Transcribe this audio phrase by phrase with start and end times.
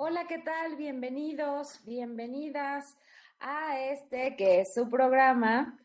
[0.00, 0.76] Hola, ¿qué tal?
[0.76, 2.96] Bienvenidos, bienvenidas
[3.40, 5.76] a este que es su programa,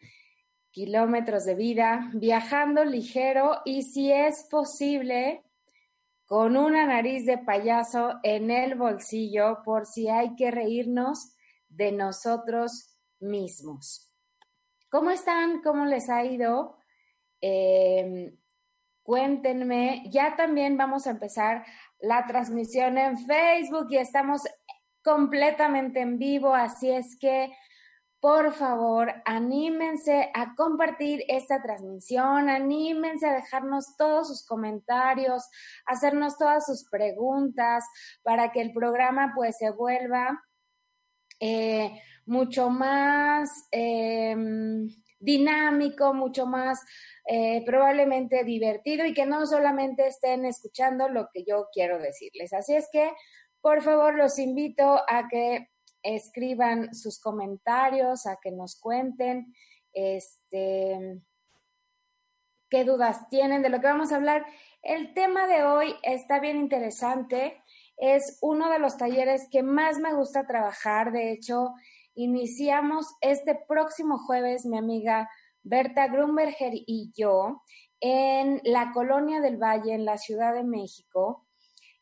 [0.70, 5.44] Kilómetros de Vida, viajando ligero y si es posible,
[6.28, 11.36] con una nariz de payaso en el bolsillo por si hay que reírnos
[11.68, 14.14] de nosotros mismos.
[14.92, 15.64] ¿Cómo están?
[15.64, 16.78] ¿Cómo les ha ido?
[17.42, 18.38] Eh,
[19.02, 20.04] cuéntenme.
[20.12, 21.66] Ya también vamos a empezar
[22.04, 24.42] la transmisión en Facebook y estamos
[25.02, 27.52] completamente en vivo, así es que
[28.20, 35.44] por favor, anímense a compartir esta transmisión, anímense a dejarnos todos sus comentarios,
[35.86, 37.84] hacernos todas sus preguntas
[38.22, 40.42] para que el programa pues se vuelva
[41.42, 44.38] eh, mucho más eh,
[45.24, 46.80] dinámico, mucho más
[47.26, 52.54] eh, probablemente divertido y que no solamente estén escuchando lo que yo quiero decirles.
[52.54, 53.12] Así es que,
[53.62, 55.70] por favor, los invito a que
[56.02, 59.54] escriban sus comentarios, a que nos cuenten
[59.94, 61.22] este,
[62.70, 64.46] qué dudas tienen de lo que vamos a hablar.
[64.82, 67.64] El tema de hoy está bien interesante.
[67.96, 71.14] Es uno de los talleres que más me gusta trabajar.
[71.14, 71.74] De hecho,
[72.16, 75.30] iniciamos este próximo jueves, mi amiga
[75.64, 77.62] Berta Grunberger y yo,
[78.00, 81.48] en la Colonia del Valle, en la Ciudad de México,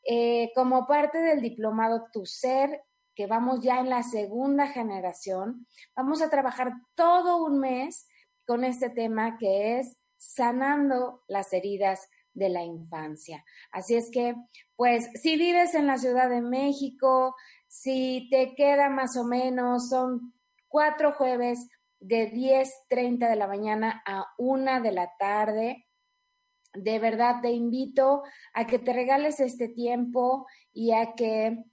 [0.04, 2.82] eh, como parte del diplomado Tu Ser
[3.14, 8.08] que vamos ya en la segunda generación, vamos a trabajar todo un mes
[8.46, 13.44] con este tema que es sanando las heridas de la infancia.
[13.72, 14.36] Así es que,
[14.76, 17.36] pues, si vives en la Ciudad de México,
[17.72, 20.34] si te queda más o menos, son
[20.68, 21.70] cuatro jueves
[22.02, 25.88] de 10.30 de la mañana a una de la tarde.
[26.74, 28.24] De verdad te invito
[28.54, 31.64] a que te regales este tiempo y a que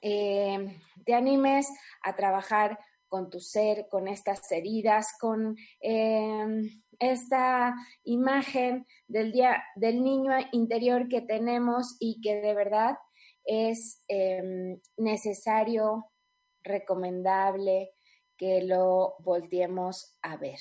[0.00, 1.68] eh, te animes
[2.02, 2.78] a trabajar
[3.08, 6.70] con tu ser, con estas heridas, con eh,
[7.00, 12.96] esta imagen del, día, del niño interior que tenemos y que de verdad
[13.44, 16.10] es eh, necesario,
[16.62, 17.92] recomendable
[18.36, 20.58] que lo volteemos a ver.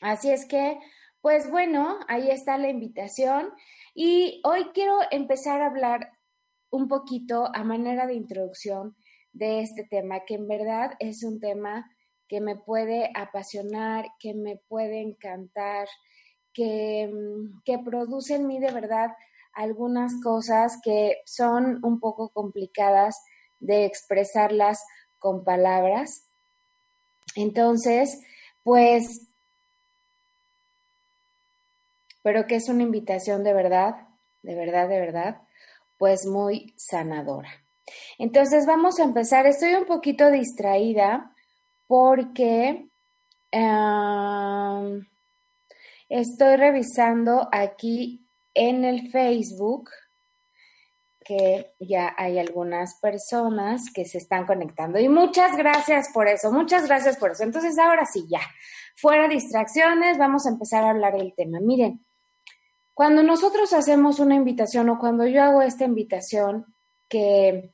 [0.00, 0.78] Así es que,
[1.20, 3.52] pues bueno, ahí está la invitación
[3.94, 6.12] y hoy quiero empezar a hablar
[6.70, 8.96] un poquito a manera de introducción
[9.32, 11.90] de este tema, que en verdad es un tema
[12.28, 15.88] que me puede apasionar, que me puede encantar,
[16.52, 19.10] que, mm, que produce en mí de verdad
[19.56, 23.16] algunas cosas que son un poco complicadas
[23.58, 24.84] de expresarlas
[25.18, 26.26] con palabras.
[27.34, 28.20] Entonces,
[28.62, 29.32] pues,
[32.22, 34.08] pero que es una invitación de verdad,
[34.42, 35.40] de verdad, de verdad,
[35.96, 37.48] pues muy sanadora.
[38.18, 39.46] Entonces vamos a empezar.
[39.46, 41.34] Estoy un poquito distraída
[41.86, 42.88] porque
[43.54, 45.00] uh,
[46.10, 48.25] estoy revisando aquí
[48.56, 49.90] en el Facebook
[51.26, 54.98] que ya hay algunas personas que se están conectando.
[55.00, 57.42] Y muchas gracias por eso, muchas gracias por eso.
[57.42, 58.40] Entonces ahora sí, ya,
[58.96, 61.58] fuera distracciones, vamos a empezar a hablar del tema.
[61.60, 62.04] Miren,
[62.94, 66.64] cuando nosotros hacemos una invitación o cuando yo hago esta invitación
[67.08, 67.72] que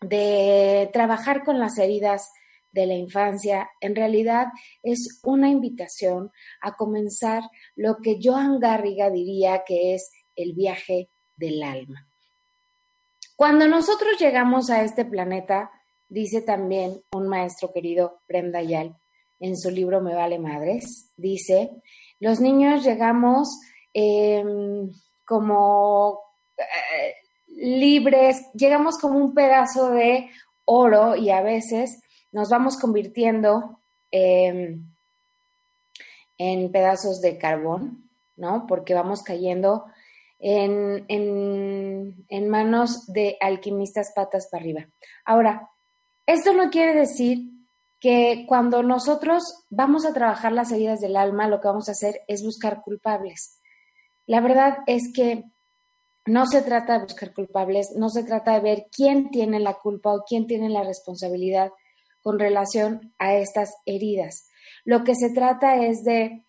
[0.00, 2.30] de trabajar con las heridas
[2.74, 4.48] de la infancia, en realidad
[4.82, 7.44] es una invitación a comenzar
[7.76, 12.08] lo que Joan Garriga diría que es el viaje del alma.
[13.36, 15.70] Cuando nosotros llegamos a este planeta,
[16.08, 18.96] dice también un maestro querido, Prem Dayal,
[19.38, 21.70] en su libro Me vale madres, dice,
[22.18, 23.60] los niños llegamos
[23.92, 24.90] em,
[25.24, 26.18] como
[26.56, 27.14] eh,
[27.46, 30.28] libres, llegamos como un pedazo de
[30.64, 32.03] oro y a veces
[32.34, 33.78] nos vamos convirtiendo
[34.10, 34.84] em,
[36.36, 38.66] en pedazos de carbón, ¿no?
[38.66, 39.84] Porque vamos cayendo
[40.40, 44.88] en, en, manos de alquimistas patas para arriba.
[45.24, 45.70] Ahora,
[46.26, 47.38] esto no quiere decir
[48.00, 52.22] que cuando nosotros vamos a trabajar las heridas del alma, lo que vamos a hacer
[52.26, 53.60] es buscar culpables.
[54.26, 55.44] La verdad es que
[56.26, 60.12] no se trata de buscar culpables, no se trata de ver quién tiene la culpa
[60.12, 61.70] o quién tiene la responsabilidad
[62.24, 64.48] con relación a estas heridas.
[64.86, 66.46] Lo que se trata es de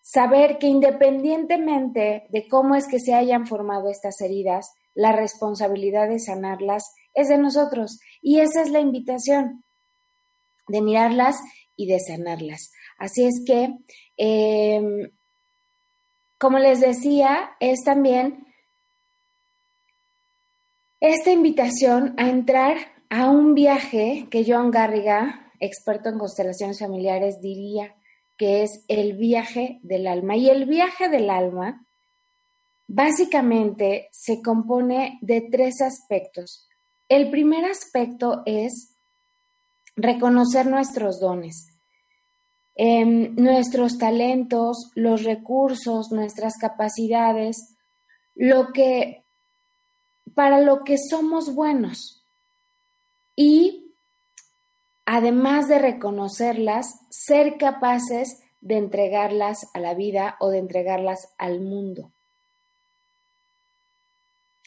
[0.00, 6.20] saber que independientemente de cómo es que se hayan formado estas heridas, la responsabilidad de
[6.20, 7.98] sanarlas es de nosotros.
[8.22, 9.64] Y esa es la invitación,
[10.68, 11.36] de mirarlas
[11.74, 12.70] y de sanarlas.
[12.96, 13.76] Así es que,
[14.16, 15.10] em,
[16.38, 18.46] como les decía, es también
[21.00, 27.94] esta invitación a entrar a un viaje que Joan Garriga, experto en constelaciones familiares, diría
[28.36, 30.36] que es el viaje del alma.
[30.36, 31.86] Y el viaje del alma
[32.86, 36.68] básicamente se compone de tres aspectos.
[37.08, 38.96] El primer aspecto es
[39.96, 41.68] reconocer nuestros dones,
[42.74, 47.76] em, nuestros talentos, los recursos, nuestras capacidades,
[48.34, 49.24] lo que
[50.34, 52.15] para lo que somos buenos.
[53.36, 53.94] Y
[55.04, 62.10] además de reconocerlas, ser capaces de entregarlas a la vida o de entregarlas al mundo.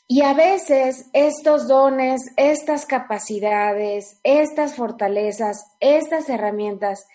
[0.07, 7.05] Y a veces estos dones, estas capacidades, estas fortalezas, estas herramientas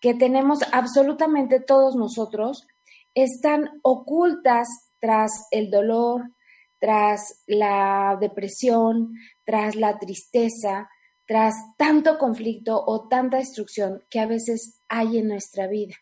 [0.00, 2.66] que tenemos absolutamente todos nosotros,
[3.14, 4.68] están ocultas
[4.98, 6.22] tras el dolor,
[6.78, 9.14] tras la depresión,
[9.44, 10.88] tras la tristeza,
[11.30, 15.94] tras tanto conflicto o tanta destrucción que a veces hay en nuestra vida.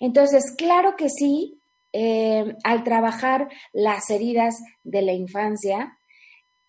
[0.00, 1.62] Entonces, claro que sí,
[1.94, 5.98] eh, al trabajar las heridas de la infancia,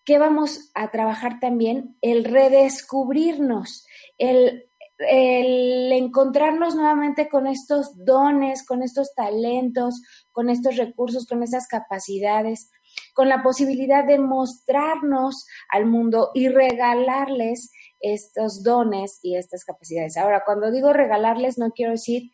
[0.06, 1.98] ¿qué vamos a trabajar también?
[2.00, 3.86] El redescubrirnos,
[4.18, 4.71] el,
[5.10, 10.02] el encontrarnos nuevamente con estos dones, con estos talentos,
[10.32, 12.72] con estos recursos, con esas capacidades,
[13.14, 20.18] con la posibilidad de mostrarnos al mundo y regalarles estos dones y estas capacidades.
[20.18, 22.32] Ahora, cuando digo regalarles, no quiero decir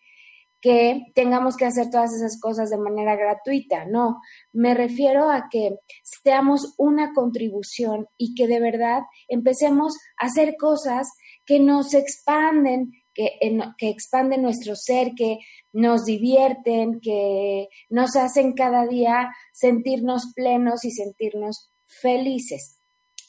[0.59, 4.19] que tengamos que hacer todas esas cosas de manera gratuita, no,
[4.51, 11.11] me refiero a que seamos una contribución y que de verdad empecemos a hacer cosas
[11.47, 13.39] que nos expanden, que,
[13.79, 15.39] que expanden nuestro ser, que
[15.73, 22.79] nos divierten, que nos hacen cada día sentirnos plenos y sentirnos felices.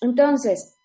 [0.03, 0.79] Entonces,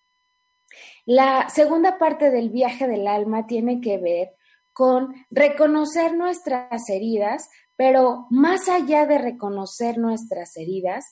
[1.06, 4.36] la segunda parte del viaje del alma tiene que ver
[4.72, 11.06] con reconocer nuestras heridas, pero más allá de reconocer nuestras heridas,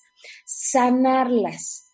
[0.46, 1.94] sanarlas,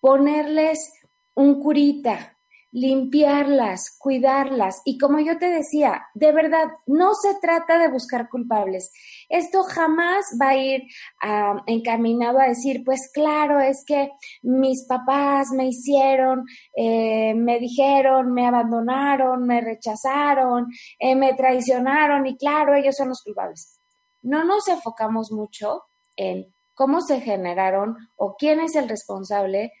[0.00, 0.92] ponerles
[1.34, 2.35] un curita,
[2.76, 4.82] limpiarlas, cuidarlas.
[4.84, 8.92] Y como yo te decía, de verdad, no se trata de buscar culpables.
[9.30, 10.82] Esto jamás va a ir
[11.22, 14.10] ah, encaminado a decir, pues claro, es que
[14.42, 16.44] mis papás me hicieron,
[16.76, 20.66] eh, me dijeron, me abandonaron, me rechazaron,
[20.98, 23.80] eh, me traicionaron y claro, ellos son los culpables.
[24.20, 29.72] No nos enfocamos mucho en cómo se generaron o quién es el responsable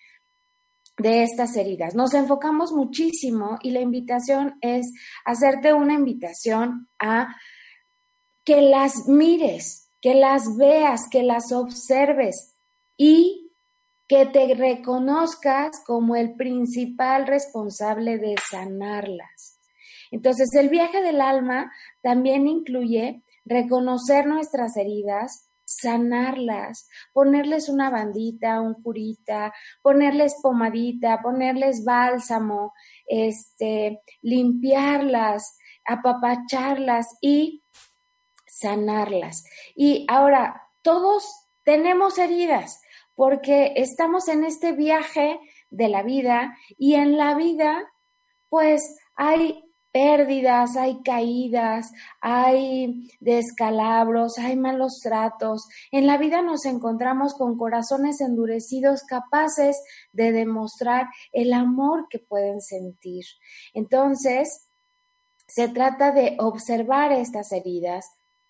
[0.98, 1.94] de estas heridas.
[1.94, 4.92] Nos enfocamos muchísimo y la invitación es
[5.24, 7.36] hacerte una invitación a
[8.44, 12.54] que las mires, que las veas, que las observes
[12.96, 13.52] y
[14.08, 19.58] que te reconozcas como el principal responsable de sanarlas.
[20.10, 21.72] Entonces, el viaje del alma
[22.02, 25.45] también incluye reconocer nuestras heridas,
[25.80, 29.52] sanarlas, ponerles una bandita, un curita,
[29.82, 32.72] ponerles pomadita, ponerles bálsamo,
[33.06, 37.62] este, limpiarlas, apapacharlas y
[38.46, 39.44] sanarlas.
[39.74, 42.80] Y ahora, todos tenemos heridas
[43.14, 45.40] porque estamos en este viaje
[45.70, 47.92] de la vida y en la vida
[48.48, 49.65] pues hay
[49.96, 55.66] pérdidas, hay caídas, hay descalabros, hay malos tratos.
[55.90, 62.60] En la vida nos encontramos con corazones endurecidos capaces de demostrar el amor que pueden
[62.60, 63.24] sentir.
[63.72, 64.68] Entonces,
[65.48, 68.04] se trata de observar estas heridas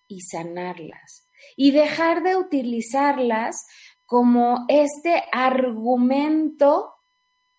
[0.09, 3.69] y sanarlas y dejar de utilizarlas
[4.05, 6.93] como este argumento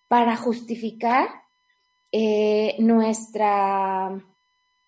[0.10, 1.30] para justificar
[2.12, 4.12] eh, nuestra,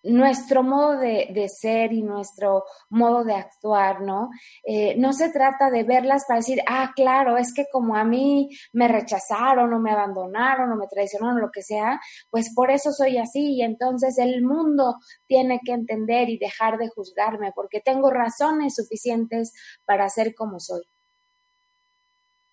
[0.04, 4.30] nuestro modo de, ser y nuestro modo de actuar, ¿no?
[4.64, 8.50] Eh, no se trata de verlas para decir, ah, claro, es que como a mí
[8.72, 12.00] me rechazaron o me abandonaron o me traicionaron o lo que sea,
[12.30, 14.96] pues por eso soy así y entonces el mundo
[15.28, 19.54] tiene que entender y dejar de juzgarme porque tengo razones suficientes
[19.86, 20.84] para ser como soy.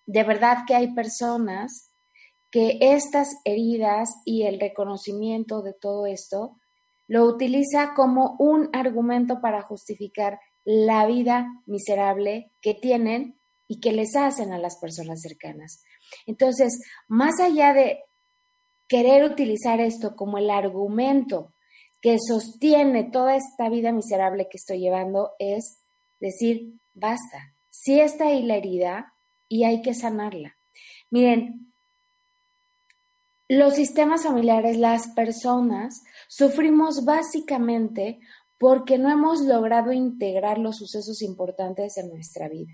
[0.05, 1.86] De verdad que hay personas
[2.51, 6.57] que estas heridas y el reconocimiento de todo esto
[7.07, 14.15] lo utiliza como un argumento para justificar la vida miserable que tienen y que les
[14.15, 15.83] hacen a las personas cercanas.
[16.25, 18.03] Entonces, más allá de
[18.87, 21.53] querer utilizar esto como el argumento
[22.01, 25.83] que sostiene toda esta vida miserable que estoy llevando, es
[26.19, 29.13] decir, basta, si está ahí la herida
[29.47, 30.57] y hay que sanarla.
[31.09, 31.73] Miren,
[33.49, 38.19] los sistemas familiares, las personas, sufrimos básicamente
[38.57, 42.73] porque no hemos logrado integrar los sucesos importantes en nuestra vida.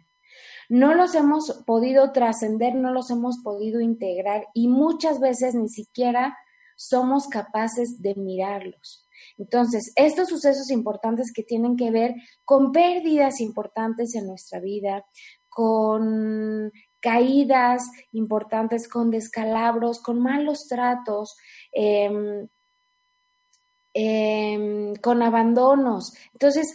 [0.69, 6.37] No los hemos podido trascender, no los hemos podido integrar y muchas veces ni siquiera
[6.75, 9.07] somos capaces de mirarlos.
[9.37, 12.15] Entonces, estos sucesos importantes que tienen que ver
[12.45, 15.05] con pérdidas importantes en nuestra vida,
[15.49, 16.71] con
[17.03, 17.83] caídas
[18.13, 21.35] importantes, con descalabros, con malos tratos,
[21.73, 22.47] em,
[23.93, 26.13] em, con abandonos.
[26.31, 26.73] Entonces,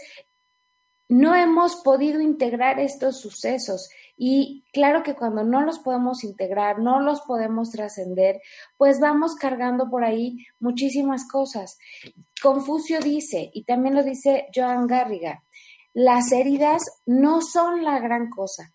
[1.08, 7.00] no hemos podido integrar estos sucesos y claro que cuando no los podemos integrar, no
[7.00, 8.42] los podemos trascender,
[8.76, 11.78] pues vamos cargando por ahí muchísimas cosas.
[12.42, 15.42] Confucio dice, y también lo dice Joan Garriga,
[15.94, 18.74] las heridas no son la gran cosa,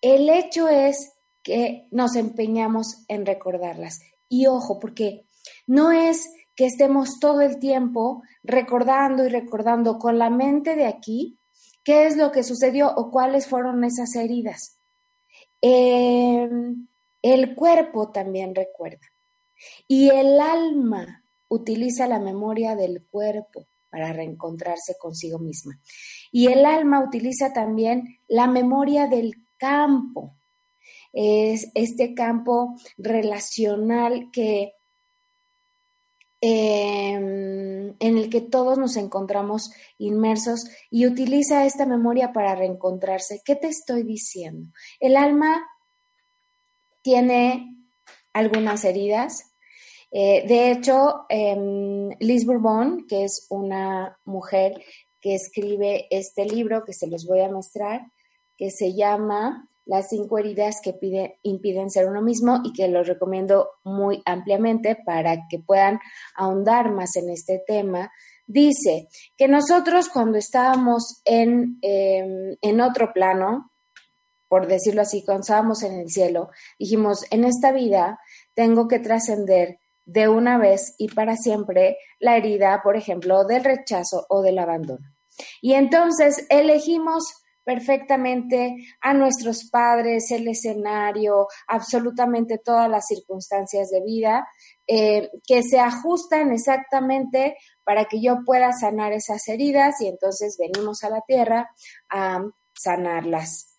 [0.00, 1.12] el hecho es
[1.42, 4.00] que nos empeñamos en recordarlas.
[4.28, 5.24] Y ojo, porque
[5.66, 11.38] no es que estemos todo el tiempo recordando y recordando con la mente de aquí
[11.84, 14.78] qué es lo que sucedió o cuáles fueron esas heridas.
[15.60, 16.86] Em,
[17.22, 19.06] el cuerpo también recuerda.
[19.86, 25.80] Y el alma utiliza la memoria del cuerpo para reencontrarse consigo misma.
[26.30, 30.38] Y el alma utiliza también la memoria del campo,
[31.12, 34.72] es este campo relacional que
[36.40, 43.42] em, en el que todos nos encontramos inmersos y utiliza esta memoria para reencontrarse.
[43.44, 44.70] ¿Qué te estoy diciendo?
[45.00, 45.66] El alma
[47.02, 47.76] tiene
[48.32, 49.52] algunas heridas.
[50.10, 54.82] Eh, de hecho, em, Liz Bourbon, que es una mujer
[55.20, 58.06] que escribe este libro que se los voy a mostrar,
[58.58, 60.94] que se llama Las cinco heridas que
[61.42, 65.98] impiden ser uno mismo y que lo recomiendo muy ampliamente para que puedan
[66.34, 68.12] ahondar más en este tema.
[68.46, 73.70] Dice que nosotros cuando estábamos en, em, en otro plano,
[74.48, 78.18] por decirlo así, cuando estábamos en el cielo, dijimos, en esta vida
[78.54, 84.26] tengo que trascender de una vez y para siempre la herida, por ejemplo, del rechazo
[84.28, 85.06] o del abandono.
[85.60, 87.24] Y entonces elegimos
[87.68, 94.48] perfectamente a nuestros padres, el escenario, absolutamente todas las circunstancias de vida,
[94.86, 101.04] eh, que se ajustan exactamente para que yo pueda sanar esas heridas y entonces venimos
[101.04, 101.68] a la tierra
[102.08, 103.78] a sanarlas.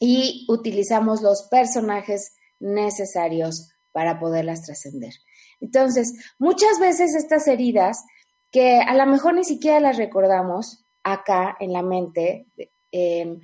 [0.00, 5.14] Y utilizamos los personajes necesarios para poderlas trascender.
[5.60, 8.04] Entonces, muchas veces estas heridas,
[8.50, 12.48] que a lo mejor ni siquiera las recordamos acá en la mente,
[12.92, 13.40] Em,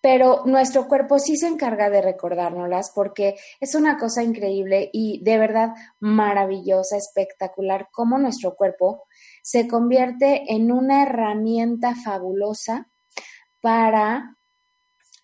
[0.00, 5.36] pero nuestro cuerpo sí se encarga de recordárnoslas porque es una cosa increíble y de
[5.36, 9.02] verdad maravillosa, espectacular, cómo nuestro cuerpo
[9.42, 12.88] se convierte en una herramienta fabulosa
[13.60, 14.36] para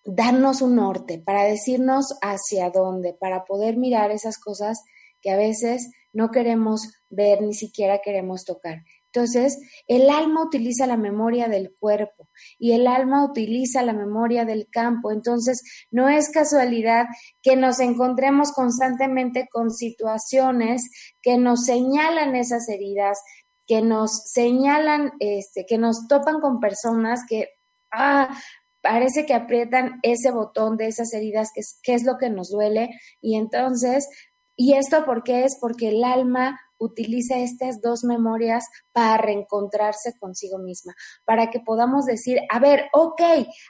[0.05, 4.83] darnos un norte, para decirnos hacia dónde, para poder mirar esas cosas
[5.21, 8.83] que a veces no queremos ver, ni siquiera queremos tocar.
[9.15, 14.69] Entonces, el alma utiliza la memoria del cuerpo y el alma utiliza la memoria del
[14.71, 15.13] campo.
[15.13, 17.07] Entonces, no es casualidad
[17.43, 20.91] que nos encontremos constantemente con situaciones
[21.21, 23.21] que nos señalan esas heridas,
[23.67, 27.49] que nos señalan, este, que nos topan con personas que,
[27.93, 28.35] ah,
[28.81, 32.51] parece que aprietan ese botón de esas heridas, que es, que es lo que nos
[32.51, 32.89] duele.
[33.21, 34.09] Y entonces,
[34.57, 35.59] ¿y esto por qué es?
[35.61, 42.41] Porque el alma utiliza estas dos memorias para reencontrarse consigo misma, para que podamos decir,
[42.51, 43.23] a ver, ok,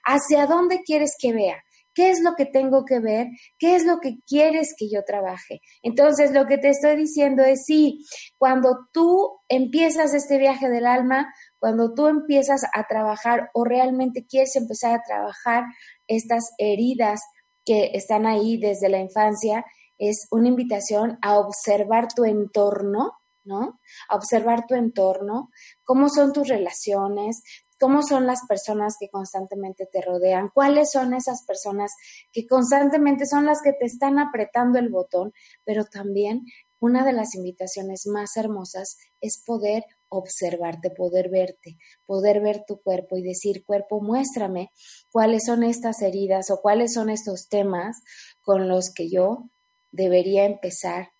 [0.05, 1.63] ¿hacia dónde quieres que vea?
[1.95, 3.29] ¿Qué es lo que tengo que ver?
[3.59, 5.61] ¿Qué es lo que quieres que yo trabaje?
[5.83, 8.07] Entonces, lo que te estoy diciendo es, sí,
[8.39, 14.57] cuando tú empiezas este viaje del alma, cuando tú empiezas a trabajar o realmente quieres
[14.57, 15.65] empezar a trabajar
[16.07, 17.21] estas heridas
[17.65, 19.65] que están ahí desde la infancia,
[19.99, 23.13] es una invitación a observar tu entorno,
[23.45, 23.81] ¿no?
[24.09, 25.51] A observar tu entorno,
[25.85, 27.43] cómo son tus relaciones,
[27.83, 31.93] cómo son las personas que constantemente te rodean, cuáles son esas personas
[32.31, 35.33] que constantemente son las que te están apretando el botón,
[35.65, 36.45] pero también
[36.79, 43.17] una de las invitaciones más hermosas es poder observarte, poder verte, poder ver tu cuerpo
[43.17, 44.71] y decir, cuerpo, muéstrame
[45.11, 48.03] cuáles son estas heridas o cuáles son estos temas
[48.43, 49.49] con los que yo
[49.93, 51.13] debería empezar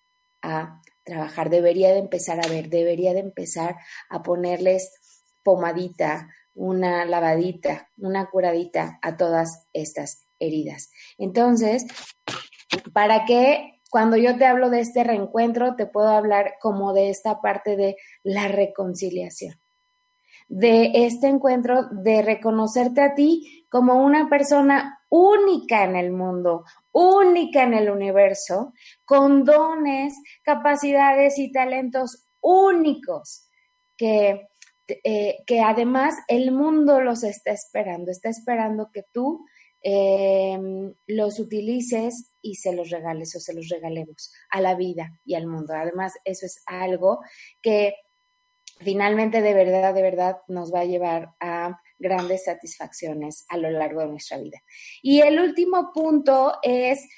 [0.43, 3.77] a trabajar, debería de empezar a ver, debería de empezar
[4.11, 4.93] a ponerles
[5.43, 10.91] pomadita, una lavadita, una curadita a todas estas heridas.
[11.19, 11.87] Entonces,
[12.93, 17.41] para que cuando yo te hablo de este reencuentro, te puedo hablar como de esta
[17.41, 19.61] parte de la reconciliación,
[20.49, 27.63] de este encuentro de reconocerte a ti como una persona única en el mundo, única
[27.63, 28.73] en el universo,
[29.05, 33.49] con dones, capacidades y talentos únicos
[33.97, 34.49] que,
[34.89, 39.47] eh, que además el mundo los está esperando, está esperando que tú
[39.85, 45.35] em, los utilices y se los regales o se los regalemos a la vida y
[45.35, 45.75] al mundo.
[45.75, 47.21] Además, eso es algo
[47.61, 47.97] que
[48.79, 54.01] finalmente de verdad, de verdad nos va a llevar a grandes satisfacciones a lo largo
[54.01, 54.59] de nuestra vida.
[55.01, 57.09] Y el último punto es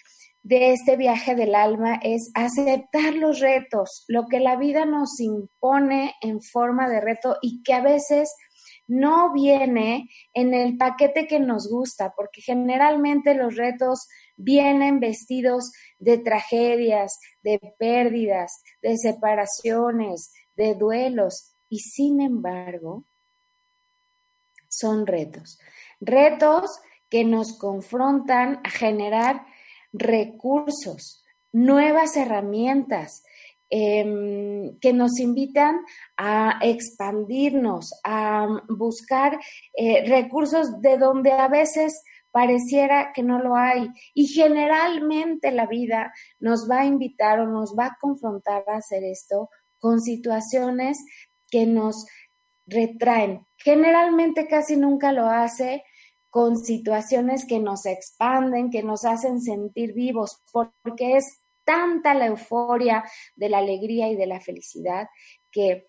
[0.44, 6.14] de este viaje del alma es aceptar los retos, lo que la vida nos impone
[6.20, 8.34] en forma de reto y que a veces
[8.86, 16.18] no viene en el paquete que nos gusta, porque generalmente los retos vienen vestidos de
[16.18, 23.06] tragedias, de pérdidas, de separaciones, de duelos, y sin embargo,
[24.78, 25.58] son retos.
[26.00, 29.46] Retos que nos confrontan a generar
[29.92, 33.22] recursos, nuevas herramientas,
[33.70, 35.80] em, que nos invitan
[36.16, 39.38] a expandirnos, a buscar
[39.76, 42.02] eh, recursos de donde a veces
[42.34, 43.88] pareciera que no lo hay.
[44.12, 49.04] Y generalmente la vida nos va a invitar o nos va a confrontar a hacer
[49.04, 50.98] esto con situaciones
[51.48, 52.06] que nos
[52.66, 53.46] retraen.
[53.64, 55.84] Generalmente casi nunca lo hace
[56.28, 61.24] con situaciones que nos expanden, que nos hacen sentir vivos, porque es
[61.64, 63.04] tanta la euforia
[63.36, 65.08] de la alegría y de la felicidad
[65.50, 65.88] que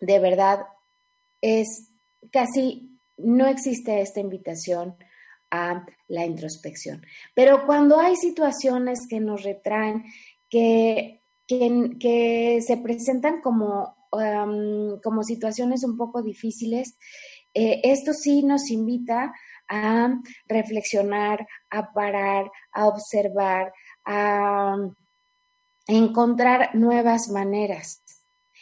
[0.00, 0.66] de verdad
[1.40, 1.92] es
[2.32, 4.96] casi no existe esta invitación
[5.52, 7.06] a la introspección.
[7.32, 10.04] Pero cuando hay situaciones que nos retraen,
[10.50, 16.96] que, que, que se presentan como como situaciones un poco difíciles,
[17.54, 19.32] eh, esto sí nos invita
[19.68, 20.14] a
[20.46, 23.72] reflexionar, a parar, a observar,
[24.04, 24.76] a
[25.86, 28.02] encontrar nuevas maneras.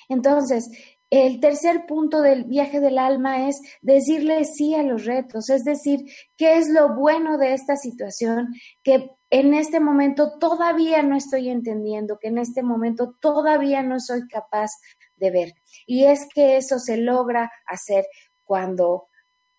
[0.08, 0.70] Entonces,
[1.10, 6.00] el tercer punto del viaje del alma es decirle sí a los retos, es decir,
[6.36, 12.18] qué es lo bueno de esta situación que en este momento todavía no estoy entendiendo,
[12.18, 14.70] que en este momento todavía no soy capaz
[15.16, 15.52] de ver.
[15.86, 18.06] Y es que eso se logra hacer
[18.44, 19.08] cuando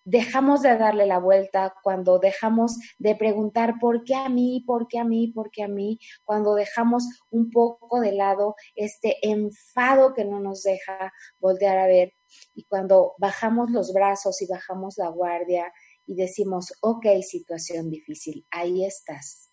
[0.09, 4.99] dejamos de darle la vuelta, cuando dejamos de preguntar por qué a mí, por qué
[4.99, 10.23] a mí, por qué a mí, cuando dejamos un poco de lado este enfado que
[10.23, 12.13] no nos deja voltear a ver
[12.55, 15.73] y cuando bajamos los brazos y bajamos la guardia
[16.05, 19.51] y decimos, ok, situación difícil, ahí estás.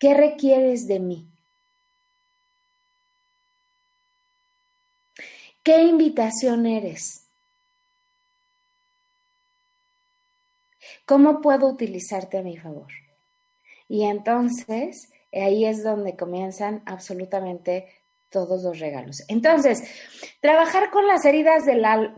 [0.00, 1.37] ¿Qué requieres de mí?
[5.68, 7.28] ¿Qué invitación eres?
[11.04, 12.90] ¿Cómo puedo utilizarte a mi favor?
[13.86, 17.86] Y entonces ahí es donde comienzan absolutamente
[18.30, 19.22] todos los regalos.
[19.28, 19.82] Entonces,
[20.40, 22.14] trabajar con las heridas de la,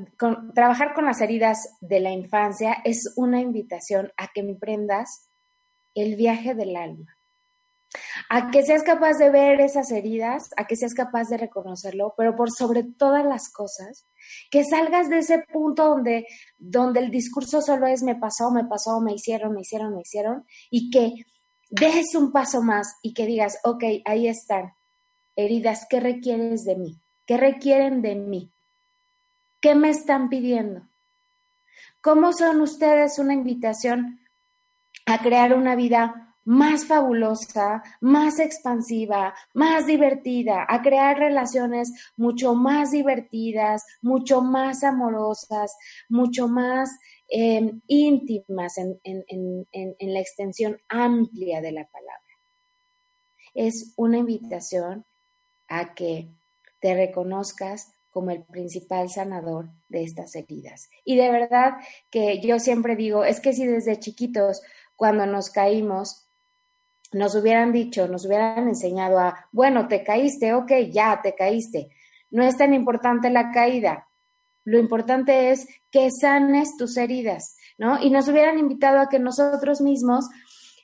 [0.54, 5.28] trabajar con las heridas de la infancia es una invitación a que emprendas
[5.96, 7.19] el viaje del alma
[8.28, 12.36] a que seas capaz de ver esas heridas, a que seas capaz de reconocerlo, pero
[12.36, 14.06] por sobre todas las cosas,
[14.50, 16.26] que salgas de ese punto donde,
[16.58, 20.44] donde el discurso solo es me pasó, me pasó, me hicieron, me hicieron, me hicieron,
[20.70, 21.12] y que
[21.70, 24.74] dejes un paso más y que digas, ok, ahí están,
[25.36, 27.00] heridas, ¿qué requieres de mí?
[27.26, 28.52] ¿Qué requieren de mí?
[29.60, 30.88] ¿Qué me están pidiendo?
[32.00, 34.20] ¿Cómo son ustedes una invitación
[35.06, 42.90] a crear una vida más fabulosa, más expansiva, más divertida, a crear relaciones mucho más
[42.90, 45.76] divertidas, mucho más amorosas,
[46.08, 46.90] mucho más
[47.28, 52.34] em, íntimas en, en la extensión amplia de la palabra.
[53.54, 55.04] Es una invitación
[55.68, 56.32] a que
[56.80, 60.90] te reconozcas como el principal sanador de estas heridas.
[61.04, 61.74] Y de verdad
[62.10, 64.62] que yo siempre digo, es que si desde chiquitos,
[64.96, 66.26] cuando nos caímos,
[67.12, 71.88] nos hubieran dicho, nos hubieran enseñado a, bueno, te caíste, ok, ya te caíste.
[72.30, 74.08] No es tan importante la caída.
[74.64, 78.00] Lo importante es que sanes tus heridas, ¿no?
[78.00, 80.28] Y nos hubieran invitado a que nosotros mismos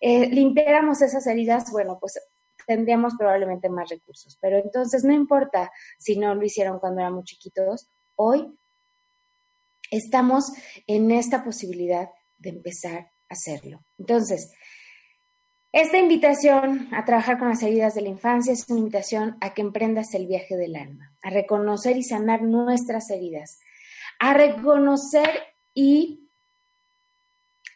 [0.01, 2.19] eh, limpiáramos esas heridas, bueno, pues
[2.67, 4.37] tendríamos probablemente más recursos.
[4.41, 8.59] Pero entonces no importa si no lo hicieron cuando éramos chiquitos, hoy
[9.91, 10.53] estamos
[10.87, 13.85] en esta posibilidad de empezar a hacerlo.
[13.99, 14.53] Entonces,
[15.73, 19.63] esta invitación a trabajar con las heridas de la infancia es una invitación a que
[19.63, 23.59] emprendas el viaje del alma, a reconocer y sanar nuestras heridas,
[24.19, 25.29] a reconocer
[25.75, 26.27] y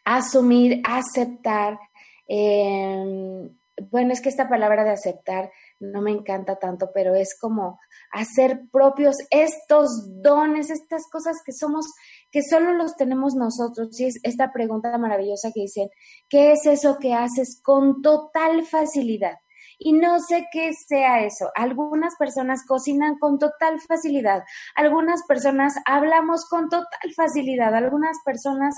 [0.03, 1.79] asumir, aceptar.
[2.27, 3.49] Em,
[3.89, 7.79] bueno, es que esta palabra de aceptar no me encanta tanto, pero es como
[8.11, 11.85] hacer propios estos dones, estas cosas que somos,
[12.31, 13.99] que solo los tenemos nosotros.
[13.99, 15.89] Y es esta pregunta maravillosa que dicen,
[16.29, 19.37] ¿qué es eso que haces con total facilidad?
[19.83, 21.49] Y no sé qué sea eso.
[21.55, 24.43] Algunas personas cocinan con total facilidad,
[24.75, 28.75] algunas personas hablamos con total facilidad, algunas personas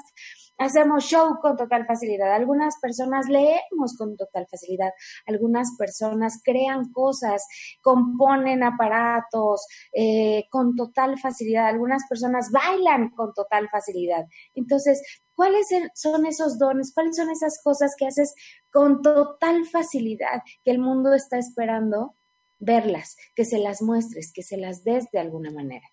[0.57, 4.91] hacemos show con total facilidad, algunas personas leemos con total facilidad,
[5.25, 7.45] algunas personas crean cosas,
[7.81, 14.25] componen aparatos eh, con total facilidad, algunas personas bailan con total facilidad.
[14.55, 15.01] Entonces,
[15.35, 16.93] ¿cuáles son esos dones?
[16.93, 18.33] ¿Cuáles son esas cosas que haces
[18.71, 22.15] con total facilidad que el mundo está esperando
[22.59, 25.87] verlas, que se las muestres, que se las des de alguna manera?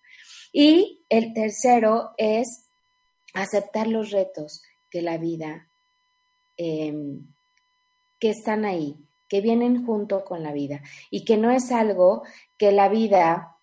[0.53, 2.67] Y el tercero es
[3.35, 5.69] aceptar los retos que la vida,
[6.57, 7.27] em,
[8.19, 8.97] que están ahí,
[9.29, 12.25] que vienen junto con la vida y que no es algo
[12.59, 13.57] que la vida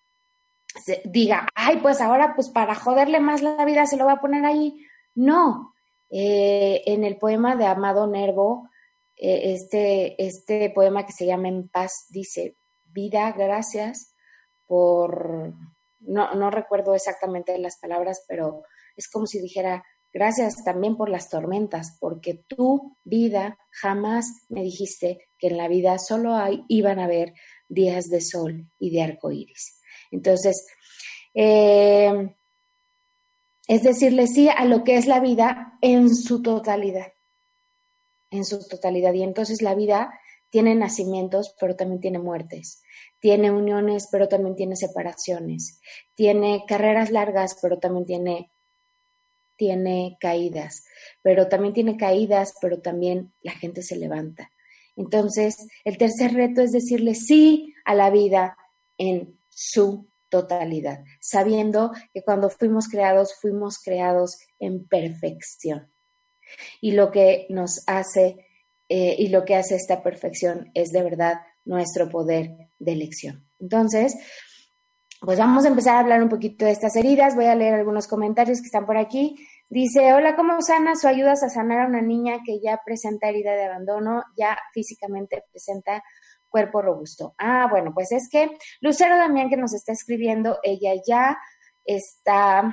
[1.04, 4.44] diga, ay, pues ahora pues para joderle más la vida se lo va a poner
[4.44, 4.84] ahí.
[5.18, 5.74] No,
[6.10, 8.70] eh, en el poema de Amado Nervo,
[9.16, 14.14] eh, este, este poema que se llama En paz dice, vida, gracias
[14.64, 15.54] por,
[15.98, 18.62] no, no recuerdo exactamente las palabras, pero
[18.96, 25.26] es como si dijera, gracias también por las tormentas, porque tu vida jamás me dijiste
[25.36, 27.34] que en la vida solo hay, iban a haber
[27.68, 29.80] días de sol y de arco iris.
[30.12, 30.64] Entonces,
[31.34, 32.36] eh,
[33.68, 37.12] es decirle sí a lo que es la vida en su totalidad,
[38.30, 39.12] en su totalidad.
[39.12, 40.18] Y entonces la vida
[40.50, 42.82] tiene nacimientos, pero también tiene muertes.
[43.20, 45.80] Tiene uniones, pero también tiene separaciones.
[46.14, 48.50] Tiene carreras largas, pero también tiene
[49.56, 50.84] tiene caídas,
[51.20, 54.52] pero también tiene caídas, pero también la gente se levanta.
[54.94, 58.56] Entonces, el tercer reto es decirle sí a la vida
[58.98, 65.92] en su totalidad, sabiendo que cuando fuimos creados, fuimos creados en perfección.
[66.80, 68.46] Y lo que nos hace,
[68.88, 73.46] eh, y lo que hace esta perfección es de verdad nuestro poder de elección.
[73.60, 74.14] Entonces,
[75.20, 77.34] pues vamos a empezar a hablar un poquito de estas heridas.
[77.34, 79.36] Voy a leer algunos comentarios que están por aquí.
[79.68, 83.52] Dice, hola, ¿cómo sanas o ayudas a sanar a una niña que ya presenta herida
[83.52, 86.02] de abandono, ya físicamente presenta
[86.48, 87.34] cuerpo robusto?
[87.38, 91.38] Ah, bueno, pues es que Lucero Damián que nos está escribiendo, ella ya
[91.84, 92.72] está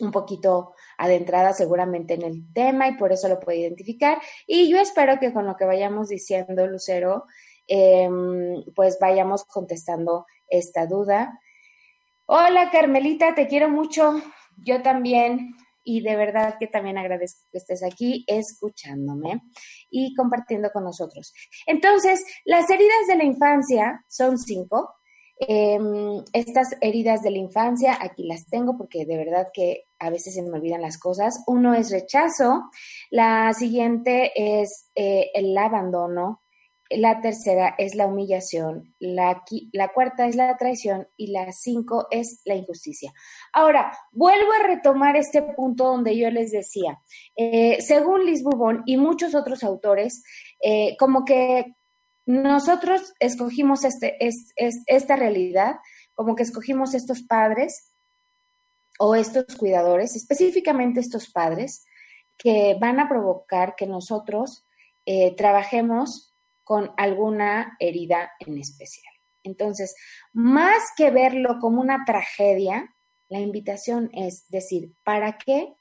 [0.00, 4.18] un poquito adentrada seguramente en el tema y por eso lo puede identificar.
[4.46, 7.24] Y yo espero que con lo que vayamos diciendo, Lucero,
[7.66, 11.40] em, pues vayamos contestando esta duda.
[12.26, 14.20] Hola Carmelita, te quiero mucho.
[14.56, 15.54] Yo también.
[15.90, 19.40] Y de verdad que también agradezco que estés aquí escuchándome
[19.88, 21.32] y compartiendo con nosotros.
[21.66, 24.96] Entonces, las heridas de la infancia son cinco.
[25.40, 30.34] Em, estas heridas de la infancia, aquí las tengo porque de verdad que a veces
[30.34, 31.42] se me olvidan las cosas.
[31.46, 32.64] Uno es rechazo,
[33.10, 36.42] la siguiente es eh, el abandono,
[36.90, 39.42] la tercera es la humillación, la,
[39.94, 43.12] cuarta es la traición y la cinco es la injusticia.
[43.52, 46.98] Ahora, vuelvo a retomar este punto donde yo les decía,
[47.36, 50.22] eh, según Liz Bourbon y muchos otros autores,
[50.62, 51.74] eh, como que
[52.24, 55.76] nosotros escogimos este, es, esta realidad,
[56.14, 57.92] como que escogimos estos padres
[58.98, 61.84] o estos cuidadores, específicamente estos padres,
[62.36, 64.66] que van a provocar que nosotros
[65.06, 66.27] eh, trabajemos
[66.68, 69.14] con alguna herida en especial.
[69.42, 69.96] Entonces,
[70.34, 72.94] más que verlo como una tragedia,
[73.30, 75.72] la invitación es decir, ¿para qué?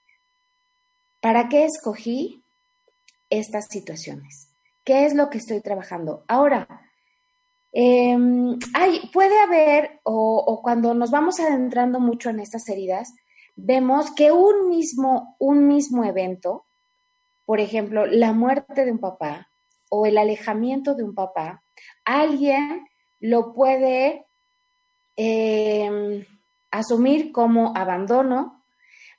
[1.19, 2.41] ¿Para qué escogí
[3.30, 4.47] estas situaciones?
[4.86, 6.23] ¿Qué es lo que estoy trabajando?
[6.30, 6.65] Ahora,
[7.73, 8.58] em,
[9.12, 13.13] puede haber, o, o, cuando nos vamos adentrando mucho en estas heridas,
[13.58, 16.65] vemos que un mismo, un mismo evento,
[17.43, 19.50] por ejemplo, la muerte de un papá
[19.89, 21.63] o el alejamiento de un papá,
[22.06, 22.86] alguien
[23.19, 24.26] lo puede
[25.15, 26.26] em,
[26.71, 28.63] asumir como abandono,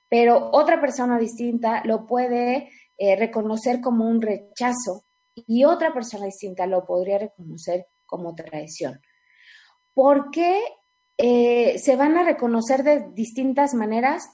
[0.08, 5.04] pero otra persona distinta lo puede eh, reconocer como un rechazo
[5.34, 9.00] y otra persona distinta lo podría reconocer como traición.
[9.94, 10.62] ¿Por qué
[11.16, 14.30] eh, se van a reconocer de distintas maneras?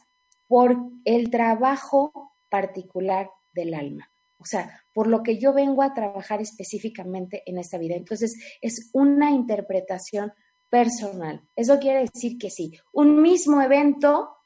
[0.47, 4.11] Por el trabajo particular del alma.
[4.39, 7.97] O sea, por lo que yo vengo a trabajar específicamente en esta vida.
[7.97, 10.33] Entonces, es una interpretación
[10.71, 11.43] personal.
[11.55, 14.37] Eso quiere decir que sí, un mismo evento,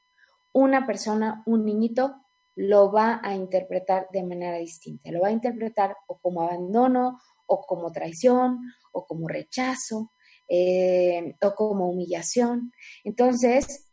[0.52, 2.16] una persona, un niñito,
[2.56, 5.12] lo va a interpretar de manera distinta.
[5.12, 8.58] Lo va a interpretar o como abandono, o como traición,
[8.92, 10.12] o como rechazo,
[10.48, 12.72] eh, o como humillación.
[13.04, 13.88] Entonces,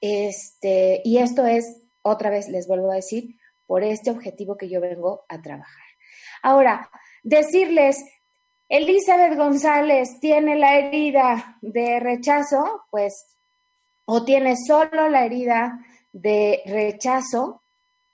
[0.00, 3.36] este, y esto es, otra vez les vuelvo a decir,
[3.70, 5.84] por este objetivo que yo vengo a trabajar.
[6.42, 6.90] Ahora,
[7.22, 8.04] decirles,
[8.68, 13.36] Elizabeth González tiene la herida de rechazo, pues,
[14.06, 17.62] o tiene solo la herida de rechazo,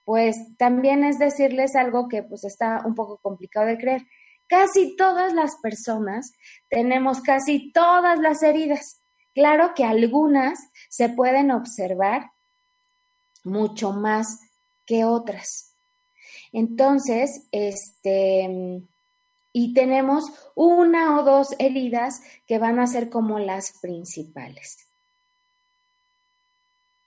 [0.05, 4.03] pues también es decirles algo que pues está un poco complicado de creer.
[4.47, 6.33] Casi todas las personas
[6.69, 9.01] tenemos casi todas las heridas.
[9.33, 12.29] Claro que algunas se pueden observar
[13.43, 14.46] mucho más
[14.87, 15.75] que otras.
[16.51, 18.81] Entonces, este,
[19.51, 24.87] y tenemos una o dos heridas que van a ser como las principales.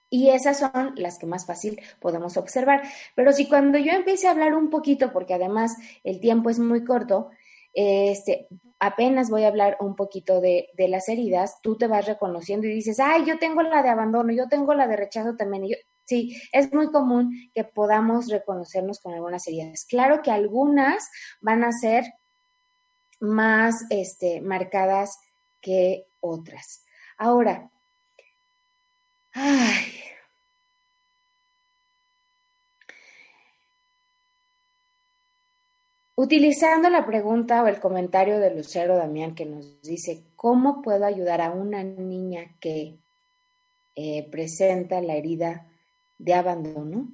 [0.09, 2.83] Y esas son las que más fácil podemos observar.
[3.15, 6.83] Pero si cuando yo empiece a hablar un poquito, porque además el tiempo es muy
[6.83, 7.29] corto,
[7.73, 12.67] este, apenas voy a hablar un poquito de, de, las heridas, tú te vas reconociendo
[12.67, 15.67] y dices, ay, yo tengo la de abandono, yo tengo la de rechazo también.
[16.11, 19.85] Sí, es muy común que podamos reconocernos con algunas heridas.
[19.85, 22.03] Claro que algunas van a ser
[23.21, 25.17] más este, marcadas
[25.61, 26.83] que otras.
[27.17, 27.71] Ahora,
[29.33, 29.85] ay,
[36.13, 41.41] Utilizando la pregunta o el comentario de Lucero Damián que nos dice, ¿cómo puedo ayudar
[41.41, 42.99] a una niña que
[43.95, 45.70] eh, presenta la herida
[46.21, 47.11] de abandono?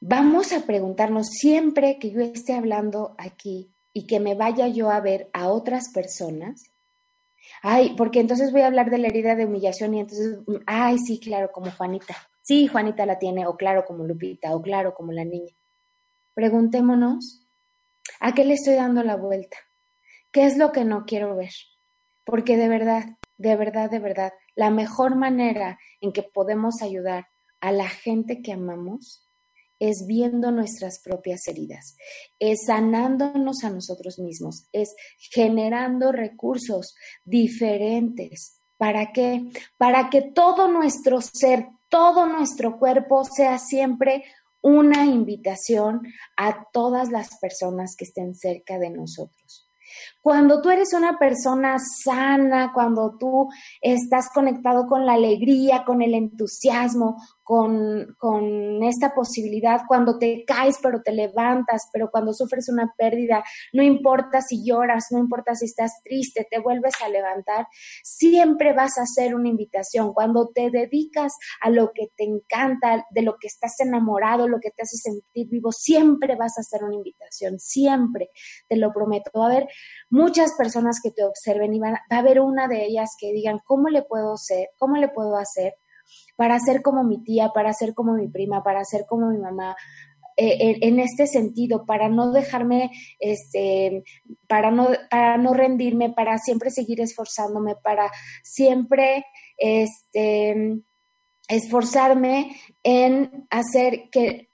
[0.00, 5.00] Vamos a preguntarnos siempre que yo esté hablando aquí y que me vaya yo a
[5.00, 6.72] ver a otras personas.
[7.62, 11.20] Ay, porque entonces voy a hablar de la herida de humillación y entonces, ay, sí,
[11.20, 12.16] claro, como Juanita.
[12.42, 15.52] Sí, Juanita la tiene, o claro, como Lupita, o claro, como la niña.
[16.34, 17.42] Preguntémonos
[18.20, 19.56] ¿A qué le estoy dando la vuelta?
[20.30, 21.52] ¿Qué es lo que no quiero ver?
[22.24, 23.04] Porque de verdad,
[23.36, 27.26] de verdad, de verdad, la mejor manera en que podemos ayudar
[27.62, 29.24] a la gente que amamos
[29.78, 31.96] es viendo nuestras propias heridas,
[32.38, 36.94] es sanándonos a nosotros mismos, es generando recursos
[37.24, 38.60] diferentes.
[38.76, 39.44] ¿Para qué?
[39.78, 44.24] Para que todo nuestro ser, todo nuestro cuerpo sea siempre
[44.60, 46.02] una invitación
[46.36, 49.66] a todas las personas que estén cerca de nosotros.
[50.20, 53.48] Cuando tú eres una persona sana, cuando tú
[53.80, 60.78] estás conectado con la alegría, con el entusiasmo, con, con, esta posibilidad, cuando te caes
[60.82, 65.66] pero te levantas, pero cuando sufres una pérdida, no importa si lloras, no importa si
[65.66, 67.66] estás triste, te vuelves a levantar,
[68.02, 70.12] siempre vas a hacer una invitación.
[70.12, 74.70] Cuando te dedicas a lo que te encanta, de lo que estás enamorado, lo que
[74.70, 78.30] te hace sentir vivo, siempre vas a hacer una invitación, siempre,
[78.68, 79.30] te lo prometo.
[79.38, 79.68] Va a haber
[80.10, 83.88] muchas personas que te observen y va a haber una de ellas que digan, ¿cómo
[83.88, 84.70] le puedo hacer?
[84.78, 85.74] ¿Cómo le puedo hacer?
[86.36, 89.76] Para ser como mi tía, para ser como mi prima, para ser como mi mamá,
[90.36, 94.02] eh, en este sentido, para no dejarme, este,
[94.48, 98.10] para no, para no rendirme, para siempre seguir esforzándome, para
[98.42, 99.26] siempre,
[99.58, 100.80] este,
[101.48, 104.48] esforzarme en hacer que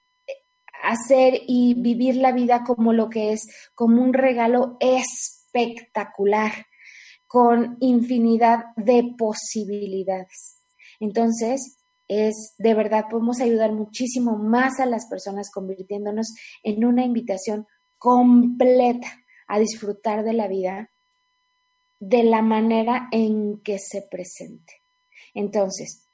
[0.83, 6.51] hacer y vivir la vida como lo que es, como un regalo espectacular,
[7.27, 10.58] con infinidad de posibilidades.
[10.99, 16.33] Entonces, es de verdad, podemos ayudar muchísimo más a las personas convirtiéndonos
[16.63, 19.07] en una invitación completa
[19.47, 20.89] a disfrutar de la vida
[21.99, 24.81] de la manera en que se presente.
[25.33, 26.07] Entonces,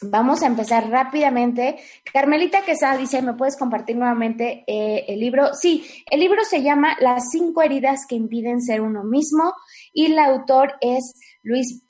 [0.00, 1.76] vamos a empezar rápidamente.
[2.10, 5.52] Carmelita Quesada dice, ¿me puedes compartir nuevamente eh, el libro?
[5.54, 9.52] Sí, el libro se llama Las cinco heridas que impiden ser uno mismo
[9.92, 11.84] y el autor es Luis,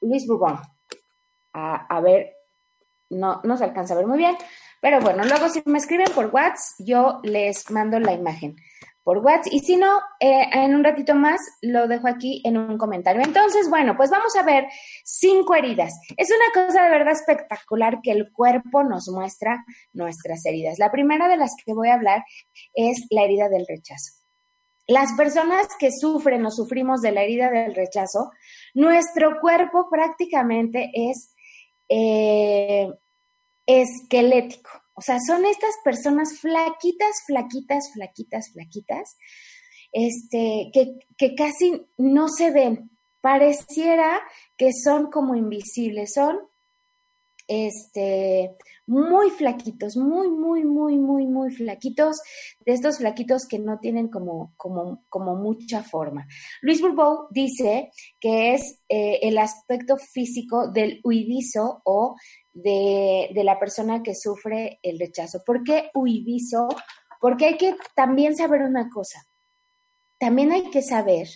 [0.00, 0.60] Luis Bourbon
[1.56, 2.36] a, ver,
[3.10, 4.36] no, se alcanza a ver muy bien,
[4.80, 8.56] pero bueno, luego si me escriben por WhatsApp, yo les mando la imagen
[9.02, 12.76] por WhatsApp y si no, eh, en un ratito más lo dejo aquí en un
[12.76, 13.22] comentario.
[13.22, 14.66] Entonces, bueno, pues vamos a ver
[15.04, 15.94] cinco heridas.
[16.16, 20.80] Es una cosa de verdad espectacular que el cuerpo nos muestra nuestras heridas.
[20.80, 22.24] La primera de las que voy a hablar
[22.74, 24.10] es la herida del rechazo.
[24.88, 28.30] Las personas que sufren o sufrimos de la herida del rechazo,
[28.74, 31.32] nuestro cuerpo prácticamente es
[31.88, 32.92] eh,
[33.66, 34.70] esquelético.
[34.94, 39.16] O sea, son estas personas flaquitas, flaquitas, flaquitas, flaquitas,
[39.92, 42.90] este, que, que casi no se ven.
[43.20, 44.22] Pareciera
[44.56, 46.38] que son como invisibles, son
[47.48, 48.56] este,
[48.86, 52.20] muy flaquitos, muy, muy, muy, muy, muy flaquitos,
[52.64, 56.26] de estos flaquitos que no tienen como, como, como mucha forma.
[56.62, 62.16] Luis Bourbeau dice que es eh, el aspecto físico del huidizo o
[62.52, 65.42] de, de, la persona que sufre el rechazo.
[65.44, 66.68] ¿Por qué huidizo?
[67.20, 69.26] Porque hay que también saber una cosa.
[70.18, 71.28] También hay que saber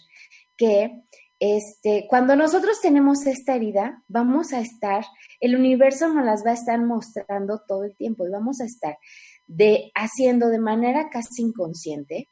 [0.57, 1.03] que
[1.41, 5.07] este, cuando nosotros tenemos esta herida, vamos a estar,
[5.41, 8.99] el universo nos las va a estar mostrando todo el tiempo y vamos a estar
[9.47, 12.29] de, haciendo de manera casi inconsciente,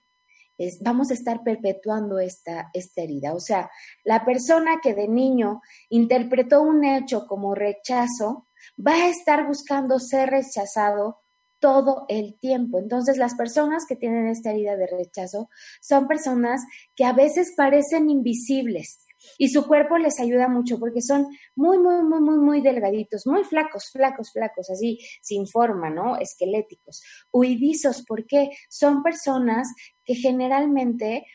[0.83, 3.33] vamos a estar perpetuando esta, esta herida.
[3.33, 3.71] O sea,
[4.05, 10.31] la persona que de niño interpretó un hecho como rechazo, va a estar buscando ser
[10.31, 11.21] rechazado
[11.61, 12.79] todo el tiempo.
[12.79, 15.49] Entonces, las personas que tienen esta herida de rechazo
[15.81, 16.63] son personas
[16.95, 19.05] que a veces parecen invisibles
[19.37, 23.45] y su cuerpo les ayuda mucho porque son muy, muy, muy, muy, muy delgaditos, muy
[23.45, 26.17] flacos, flacos, flacos, así, sin forma, ¿no?
[26.17, 27.03] Esqueléticos.
[27.33, 29.69] Huidizos, porque son personas
[30.05, 31.27] que generalmente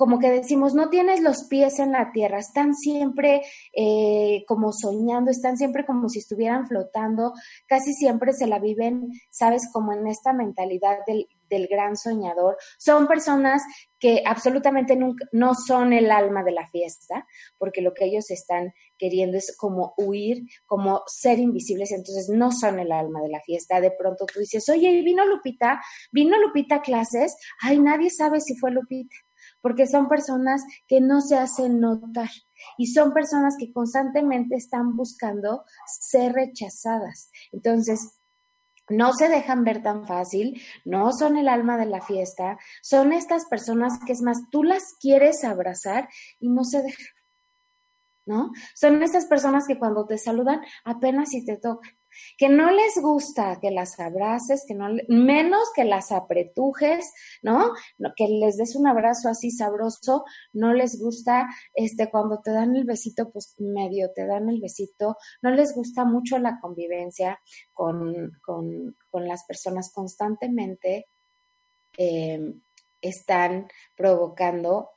[0.00, 3.42] como que decimos, no tienes los pies en la tierra, están siempre
[3.76, 7.34] eh, como soñando, están siempre como si estuvieran flotando,
[7.66, 12.56] casi siempre se la viven, sabes, como en esta mentalidad del, del gran soñador.
[12.78, 13.60] Son personas
[13.98, 17.26] que absolutamente nunca, no son el alma de la fiesta,
[17.58, 22.78] porque lo que ellos están queriendo es como huir, como ser invisibles, entonces no son
[22.78, 23.82] el alma de la fiesta.
[23.82, 25.78] De pronto tú dices, oye, vino Lupita,
[26.10, 29.14] vino Lupita a clases, ay, nadie sabe si fue Lupita
[29.60, 32.30] porque son personas que no se hacen notar
[32.78, 37.30] y son personas que constantemente están buscando ser rechazadas.
[37.52, 38.20] Entonces,
[38.88, 43.46] no se dejan ver tan fácil, no son el alma de la fiesta, son estas
[43.46, 46.08] personas que es más, tú las quieres abrazar
[46.40, 47.06] y no se dejan.
[48.26, 48.52] ¿No?
[48.74, 51.90] Son estas personas que cuando te saludan apenas si te tocan
[52.36, 57.72] que no les gusta que las abraces, que no, menos que las apretujes, ¿no?
[58.16, 62.84] Que les des un abrazo así sabroso, no les gusta, este, cuando te dan el
[62.84, 67.40] besito, pues medio te dan el besito, no les gusta mucho la convivencia
[67.72, 71.08] con, con, con las personas constantemente,
[71.96, 72.60] em,
[73.00, 74.90] están provocando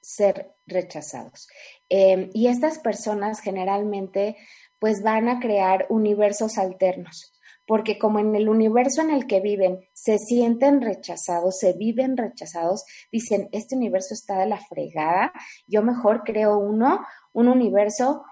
[0.00, 1.48] ser rechazados.
[1.88, 4.36] Em, y estas personas generalmente
[4.84, 7.32] pues van a crear universos alternos,
[7.66, 12.84] porque como en el universo en el que viven se sienten rechazados, se viven rechazados,
[13.10, 15.32] dicen, este universo está de la fregada,
[15.66, 17.00] yo mejor creo uno,
[17.32, 18.24] un universo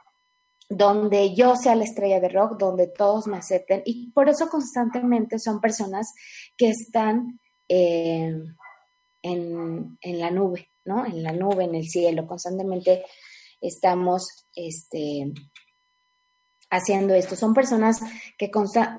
[0.68, 3.81] donde yo sea la estrella de rock, donde todos me acepten.
[3.87, 6.12] Y por eso constantemente son personas
[6.59, 8.31] que están eh,
[9.22, 11.07] en, en, la nube, ¿no?
[11.07, 12.27] En la nube, en el cielo.
[12.27, 13.07] Constantemente
[13.59, 15.33] estamos este,
[16.73, 17.37] haciendo esto.
[17.37, 18.01] Son personas
[18.39, 18.51] que,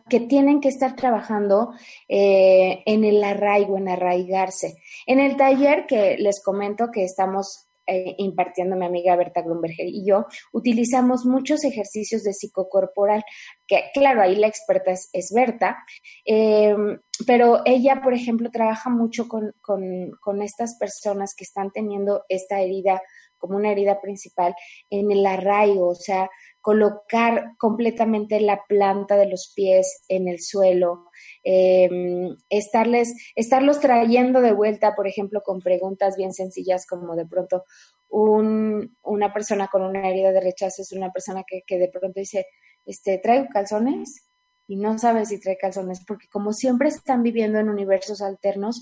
[0.09, 1.73] que tienen que estar trabajando
[2.07, 4.75] eh, en el arraigo, en arraigarse.
[5.07, 10.05] En el taller que les comento que estamos eh, impartiendo mi amiga Berta Grunberger y
[10.05, 13.25] yo, utilizamos muchos ejercicios de psicocorporal,
[13.67, 15.83] que claro, ahí la experta es, Berta,
[16.23, 22.61] em, pero ella, por ejemplo, trabaja mucho con, con estas personas que están teniendo esta
[22.61, 23.01] herida
[23.43, 24.55] como una herida principal
[24.89, 26.29] en el arraigo, o sea,
[26.63, 31.09] colocar completamente la planta de los pies en el suelo,
[31.43, 37.65] em, estarles, estarlos trayendo de vuelta, por ejemplo, con preguntas bien sencillas como de pronto
[38.07, 42.17] un, una persona con una herida de rechazo es una persona que, que de pronto
[42.21, 42.47] dice,
[42.85, 44.29] este, ¿traigo calzones?
[44.65, 48.81] y no sabe si trae calzones, porque como siempre están viviendo en universos alternos,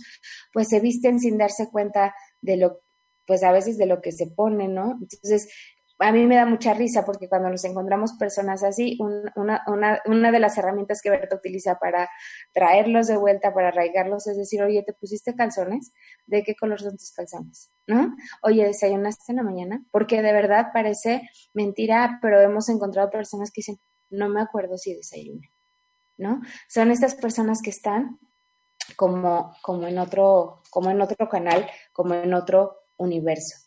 [0.54, 2.82] pues se visten sin darse cuenta de lo,
[3.26, 5.00] pues a veces de lo que se pone, ¿no?
[5.02, 5.50] Entonces,
[6.02, 8.98] a mí me da mucha risa porque cuando nos encontramos personas así,
[9.36, 12.10] una, de las herramientas que Berta utiliza para
[12.54, 15.94] traerlos de vuelta, para arraigarlos, es decir, oye, ¿te pusiste calzones?
[16.26, 17.72] ¿De qué color son tus calzones?
[17.88, 18.16] ¿No?
[18.42, 19.84] Oye, ¿desayunaste en la mañana?
[19.92, 23.80] Porque de verdad parece mentira, pero hemos encontrado personas que dicen,
[24.10, 25.54] no me acuerdo si desayuné,
[26.18, 26.42] ¿no?
[26.68, 28.20] Son estas personas que están
[28.96, 33.58] como, como, en otro, como en otro canal, como en otro universo.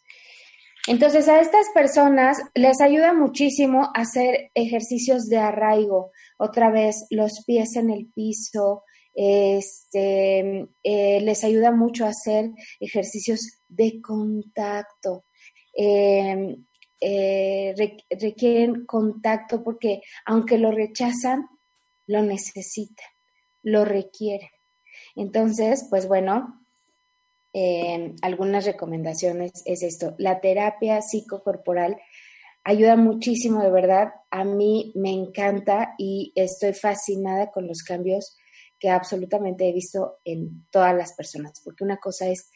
[0.86, 7.76] Entonces, a estas personas les ayuda muchísimo hacer ejercicios de arraigo, otra vez los pies
[7.76, 15.24] en el piso, este, eh, les ayuda mucho a hacer ejercicios de contacto.
[15.72, 16.66] Em,
[17.00, 17.74] eh,
[18.10, 21.46] requieren contacto porque aunque lo rechazan,
[22.06, 23.06] lo necesitan,
[23.62, 24.48] lo requieren.
[25.16, 26.63] Entonces, pues bueno,
[27.56, 30.16] eh, algunas recomendaciones es esto.
[30.18, 31.96] La terapia psicocorporal
[32.64, 34.12] ayuda muchísimo, de verdad.
[34.30, 38.36] A mí me encanta y estoy fascinada con los cambios
[38.80, 42.50] que absolutamente he visto en todas las personas, porque una cosa es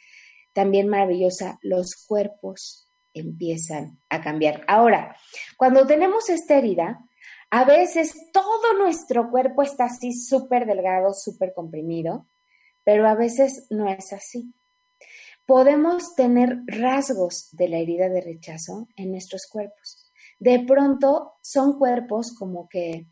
[0.53, 4.65] también maravillosa, los cuerpos empiezan a cambiar.
[4.67, 5.17] Ahora,
[5.57, 7.05] cuando tenemos esta herida,
[7.51, 12.27] a veces todo nuestro cuerpo está así súper delgado, súper comprimido,
[12.83, 14.53] pero a veces no es así
[15.49, 20.13] podemos tener rasgos de la herida de rechazo en nuestros cuerpos.
[20.39, 23.07] De pronto son cuerpos como que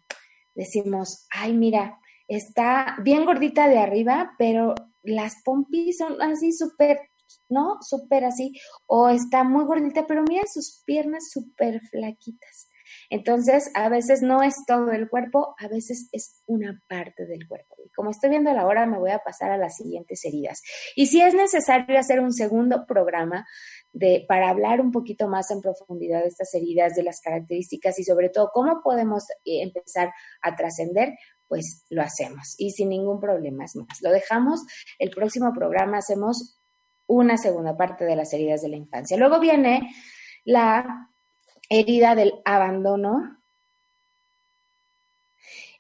[0.54, 7.00] decimos, ay, mira, está bien gordita de arriba, pero las pompis son así súper,
[7.48, 7.78] ¿no?
[7.80, 8.52] Súper así.
[8.84, 12.68] O está muy gordita, pero mira sus piernas súper flaquitas.
[13.10, 17.76] Entonces, a veces no es todo el cuerpo, a veces es una parte del cuerpo.
[17.84, 20.62] Y como estoy viendo la hora, me voy a pasar a las siguientes heridas.
[20.94, 23.46] Y si es necesario hacer un segundo programa
[23.92, 28.04] de, para hablar un poquito más en profundidad de estas heridas, de las características y
[28.04, 31.14] sobre todo cómo podemos eh, empezar a trascender,
[31.48, 34.02] pues lo hacemos y sin ningún problema es más.
[34.02, 34.60] Lo dejamos,
[34.98, 36.60] el próximo programa hacemos
[37.06, 39.16] una segunda parte de las heridas de la infancia.
[39.16, 39.94] Luego viene
[40.44, 41.10] la
[41.68, 43.36] herida del abandono,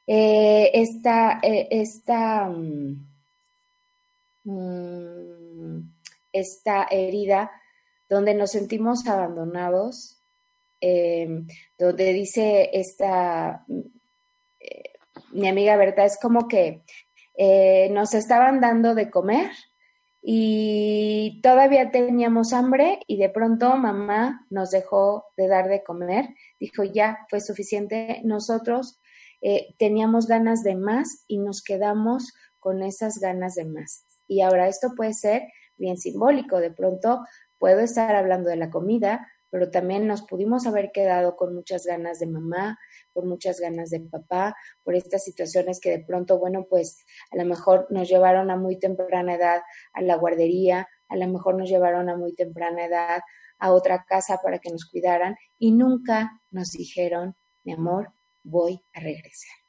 [0.06, 3.06] eh, esta, eh, esta, mm,
[4.44, 5.92] mm,
[6.32, 7.50] esta, herida
[8.08, 10.22] donde nos sentimos abandonados,
[10.80, 13.64] em, donde dice esta,
[14.60, 14.92] eh,
[15.32, 16.82] mi amiga Berta, es como que
[17.90, 19.50] nos estaban dando de comer
[20.28, 26.82] y todavía teníamos hambre y de pronto mamá nos dejó de dar de comer, dijo
[26.82, 28.98] ya fue suficiente, nosotros
[29.40, 34.04] eh, teníamos ganas de más y nos quedamos con esas ganas de más.
[34.26, 35.44] Y ahora esto puede ser
[35.76, 37.20] bien simbólico, de pronto
[37.60, 42.18] puedo estar hablando de la comida, pero también nos pudimos haber quedado con muchas ganas
[42.18, 42.78] de mamá,
[43.12, 47.44] con muchas ganas de papá, por estas situaciones que de pronto, bueno, pues a lo
[47.44, 52.08] mejor nos llevaron a muy temprana edad a la guardería, a lo mejor nos llevaron
[52.08, 53.20] a muy temprana edad
[53.58, 59.00] a otra casa para que nos cuidaran y nunca nos dijeron, mi amor, voy a
[59.00, 59.65] regresar.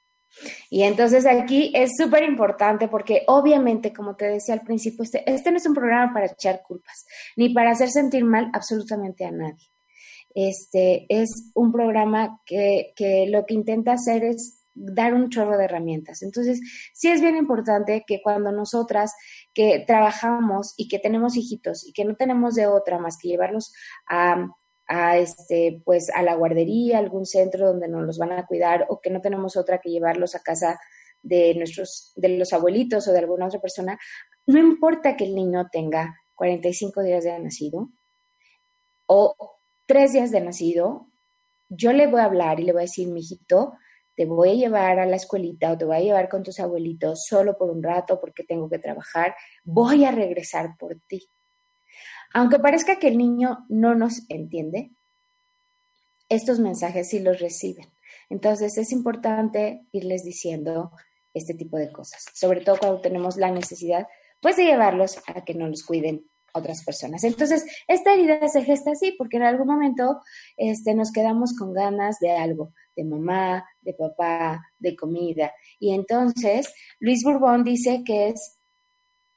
[0.70, 5.52] Y entonces aquí es súper importante porque obviamente, como te decía al principio, este, este,
[5.52, 9.72] no es un programa para echar culpas, ni para hacer sentir mal absolutamente a nadie.
[10.36, 15.66] Este es un programa que, que lo que intenta hacer es dar un chorro de
[15.66, 16.22] herramientas.
[16.22, 16.62] Entonces,
[16.94, 19.14] sí es bien importante que cuando nosotras
[19.54, 23.74] que trabajamos y que tenemos hijitos y que no tenemos de otra más que llevarlos
[24.08, 24.48] a
[24.88, 29.02] a este, pues a la guardería, algún centro donde nos los van a cuidar o
[29.02, 30.80] que no tenemos otra que llevarlos a casa
[31.22, 34.00] de nuestros, de los abuelitos o de alguna otra persona,
[34.46, 37.90] no importa que el niño tenga 45 días de nacido
[39.08, 39.36] o
[39.86, 41.08] tres días de nacido,
[41.70, 43.74] yo le voy a hablar y le voy a decir, mijito,
[44.16, 47.26] te voy a llevar a la escuelita o te voy a llevar con tus abuelitos
[47.26, 51.30] solo por un rato porque tengo que trabajar, voy a regresar por ti.
[52.34, 54.92] Aunque parezca que el niño no nos entiende,
[56.30, 57.88] estos mensajes sí los reciben.
[58.30, 60.92] Entonces es importante irles diciendo
[61.34, 64.08] este tipo de cosas, sobre todo cuando tenemos la necesidad
[64.42, 67.24] pues de llevarlos a que no los cuiden otras personas.
[67.24, 70.22] Entonces, esta herida se gesta así porque en algún momento
[70.56, 75.54] este, nos quedamos con ganas de algo, de mamá, de papá, de comida.
[75.80, 78.58] Y entonces, Luis Bourbon dice que es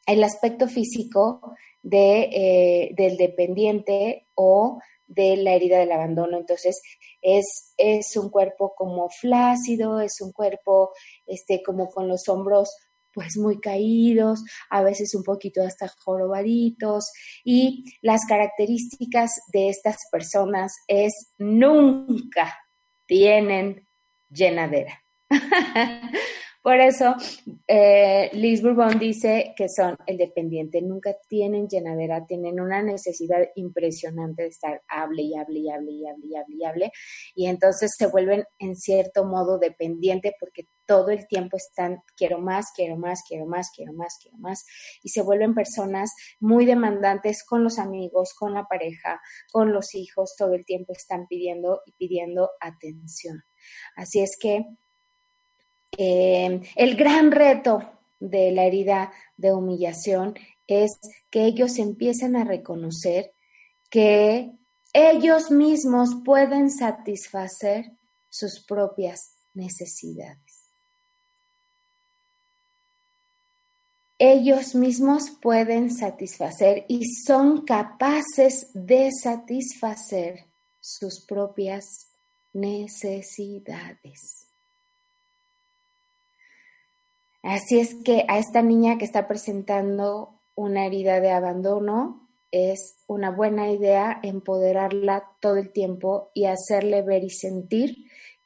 [0.06, 6.38] el aspecto físico de, eh, del dependiente o de la herida del abandono.
[6.38, 6.80] Entonces,
[7.20, 10.92] es, es un cuerpo como flácido, es un cuerpo
[11.26, 12.74] este, como con los hombros
[13.12, 17.10] pues muy caídos, a veces un poquito hasta jorobaditos
[17.44, 22.56] y las características de estas personas es nunca
[23.06, 23.88] tienen
[24.28, 25.02] llenadera.
[26.62, 27.14] Por eso,
[27.66, 34.42] eh, Liz Bourbon dice que son el dependiente, nunca tienen llenadera, tienen una necesidad impresionante
[34.42, 36.92] de estar hable y hable y hable y hable y hable y hable,
[37.34, 42.72] y entonces se vuelven en cierto modo dependiente porque todo el tiempo están, quiero más,
[42.76, 44.66] quiero más, quiero más, quiero más, quiero más,
[45.02, 49.18] y se vuelven personas muy demandantes con los amigos, con la pareja,
[49.50, 53.44] con los hijos, todo el tiempo están pidiendo y pidiendo atención.
[53.96, 54.66] Así es que
[55.96, 57.82] eh, el gran reto
[58.18, 60.34] de la herida de humillación
[60.66, 60.98] es
[61.30, 63.32] que ellos empiecen a reconocer
[63.90, 64.52] que
[64.92, 67.92] ellos mismos pueden satisfacer
[68.28, 70.38] sus propias necesidades.
[74.18, 80.44] Ellos mismos pueden satisfacer y son capaces de satisfacer
[80.78, 82.10] sus propias
[82.52, 84.49] necesidades.
[87.42, 93.30] Así es que a esta niña que está presentando una herida de abandono, es una
[93.30, 97.96] buena idea empoderarla todo el tiempo y hacerle ver y sentir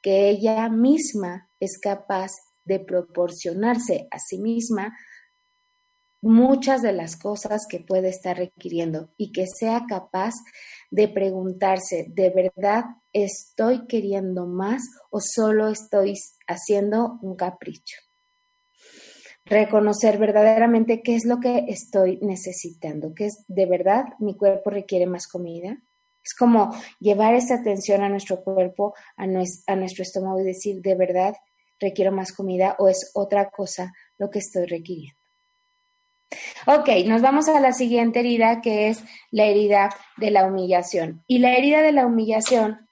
[0.03, 2.30] que ella misma es capaz
[2.64, 4.97] de proporcionarse a sí misma
[6.20, 10.34] muchas de las cosas que puede estar requiriendo y que sea capaz
[10.90, 16.14] de preguntarse, ¿de verdad estoy queriendo más o solo estoy
[16.47, 18.04] haciendo un capricho?
[19.45, 25.07] Reconocer verdaderamente qué es lo que estoy necesitando, que es de verdad mi cuerpo requiere
[25.07, 25.78] más comida.
[26.22, 30.95] Es como llevar esa atención a nuestro cuerpo, a, a nuestro estómago y decir, de
[30.95, 31.34] verdad
[31.78, 35.18] requiero más comida o es otra cosa lo que estoy requiriendo.
[36.66, 41.22] Ok, nos vamos a la siguiente herida que es la herida de la humillación.
[41.26, 42.88] Y la herida de la humillación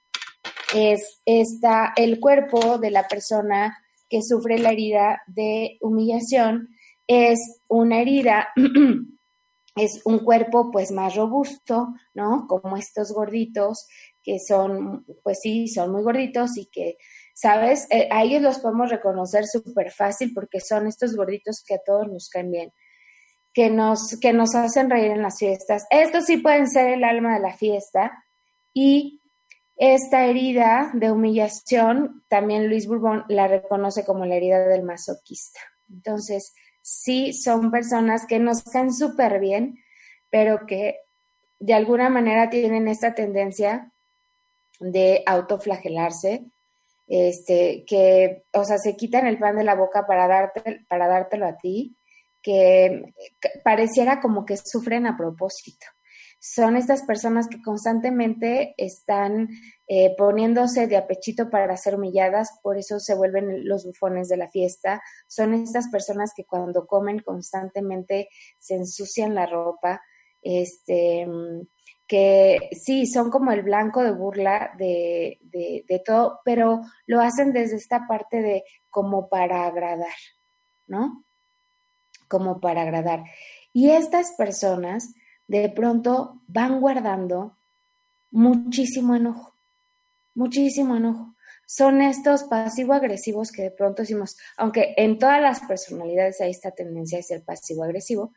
[0.75, 3.82] es esta, el cuerpo de la persona
[4.13, 6.69] que sufre la herida de humillación
[7.07, 8.49] es una herida,
[9.75, 12.45] es un cuerpo pues más robusto, ¿no?
[12.47, 13.87] Como estos gorditos
[14.21, 16.97] que son, pues sí, son muy gorditos y que,
[17.33, 17.87] ¿sabes?
[17.89, 22.07] Eh, a ellos los podemos reconocer súper fácil porque son estos gorditos que a todos
[22.07, 22.71] nos caen bien,
[23.51, 25.87] que nos, que nos hacen reír en las fiestas.
[25.89, 28.11] Estos sí pueden ser el alma de la fiesta
[28.75, 29.22] y
[29.75, 35.59] esta herida de humillación, también Luis Bourbon la reconoce como la herida del masoquista.
[35.89, 39.79] Entonces, sí son personas que nos caen súper bien,
[40.29, 40.99] pero que
[41.59, 43.91] de alguna manera tienen esta tendencia
[44.79, 46.45] de autoflagelarse,
[47.07, 51.47] este, que, o sea, se quitan el pan de la boca para, darte, para dártelo
[51.47, 51.95] a ti,
[52.41, 53.13] que
[53.63, 55.85] pareciera como que sufren a propósito
[56.45, 59.47] son estas personas que constantemente están
[59.87, 64.49] eh, poniéndose de apechito para ser humilladas, por eso se vuelven los bufones de la
[64.49, 65.01] fiesta.
[65.25, 68.27] Son estas personas que cuando comen constantemente
[68.59, 70.01] se ensucian la ropa,
[70.41, 71.25] este,
[72.05, 77.77] que sí, son como el blanco de burla de, de todo, pero lo hacen desde
[77.77, 80.17] esta parte de como para agradar,
[80.87, 81.23] ¿no?
[82.27, 83.23] Como para agradar.
[83.71, 85.15] Y estas personas
[85.61, 87.57] de pronto van guardando
[88.31, 89.55] muchísimo enojo,
[90.33, 91.35] muchísimo enojo.
[91.65, 97.17] Son estos pasivo-agresivos que de pronto decimos, aunque en todas las personalidades hay esta tendencia
[97.17, 98.33] de ser pasivo-agresivo,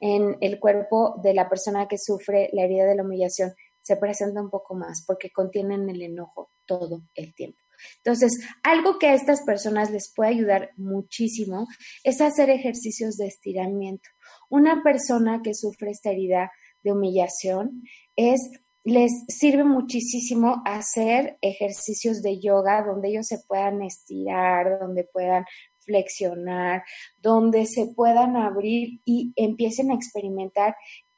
[0.00, 4.40] en el cuerpo de la persona que sufre la herida de la humillación se presenta
[4.40, 7.58] un poco más porque contienen el enojo todo el tiempo.
[7.96, 11.66] Entonces, algo que a estas personas les puede ayudar muchísimo
[12.04, 14.08] es hacer ejercicios de estiramiento.
[14.48, 16.50] Una persona que sufre esta herida
[16.82, 17.82] de humillación
[18.16, 18.40] es
[18.82, 25.44] les sirve muchísimo hacer ejercicios de yoga donde ellos se puedan estirar, donde puedan
[25.80, 26.82] flexionar,
[27.18, 30.76] donde se puedan abrir y empiecen a experimentar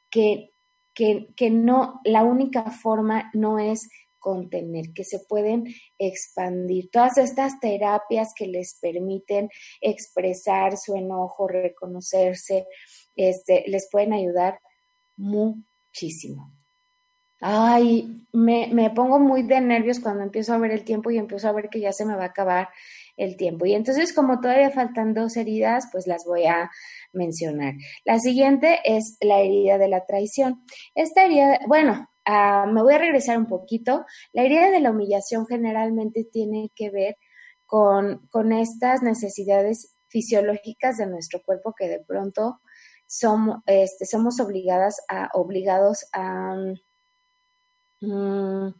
[0.09, 0.51] que,
[0.93, 3.87] que, que no, la única forma no es
[4.19, 5.65] contener, que se pueden
[5.97, 6.89] expandir.
[6.91, 9.49] Todas estas terapias que les permiten
[9.81, 12.65] expresar su enojo, reconocerse,
[13.15, 14.59] este, les pueden ayudar
[15.17, 16.53] muchísimo.
[17.45, 21.49] Ay, me, me, pongo muy de nervios cuando empiezo a ver el tiempo y empiezo
[21.49, 22.69] a ver que ya se me va a acabar
[23.17, 23.65] el tiempo.
[23.65, 26.71] Y entonces, como todavía faltan dos heridas, pues las voy a
[27.11, 27.73] mencionar.
[28.05, 30.63] La siguiente es la herida de la traición.
[30.95, 34.05] Esta herida, bueno, uh, me voy a regresar un poquito.
[34.31, 37.17] La herida de la humillación generalmente tiene que ver
[37.65, 42.61] con, con estas necesidades fisiológicas de nuestro cuerpo que de pronto
[43.17, 46.55] somos, este, somos obligadas a, obligados a
[48.03, 48.73] Mm,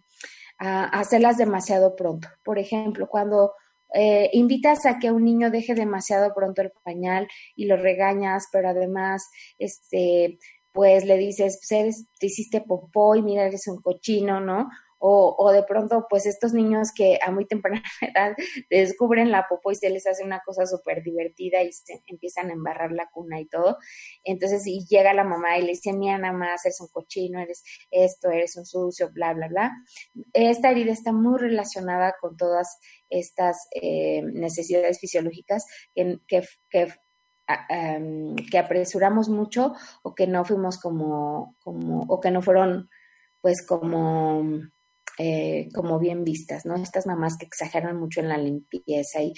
[0.59, 2.27] a hacerlas demasiado pronto.
[2.43, 3.53] Por ejemplo, cuando
[3.93, 8.69] eh, invitas a que un niño deje demasiado pronto el pañal y lo regañas, pero
[8.69, 10.39] además, este,
[10.73, 14.69] pues le dices, pues eres, te hiciste popó y mira, eres un cochino, ¿no?
[15.05, 18.35] O, de pronto pues estos niños que a muy temprana edad
[18.69, 22.53] descubren la popo y se les hace una cosa súper divertida y se empiezan a
[22.53, 23.77] embarrar la cuna y todo.
[24.23, 27.63] Entonces, y llega la mamá y le dice, mira, nada más, eres un cochino, eres
[27.91, 29.73] esto, eres un sucio, bla, bla, bla.
[30.31, 32.79] Esta herida está muy relacionada con todas
[33.09, 36.87] estas eh, necesidades fisiológicas que, que, que
[38.49, 42.89] que apresuramos mucho o que no fuimos como, como, o que no fueron
[43.41, 44.41] pues como
[45.17, 46.75] eh, como bien vistas, ¿no?
[46.75, 49.33] Estas mamás que exageran mucho en la limpieza y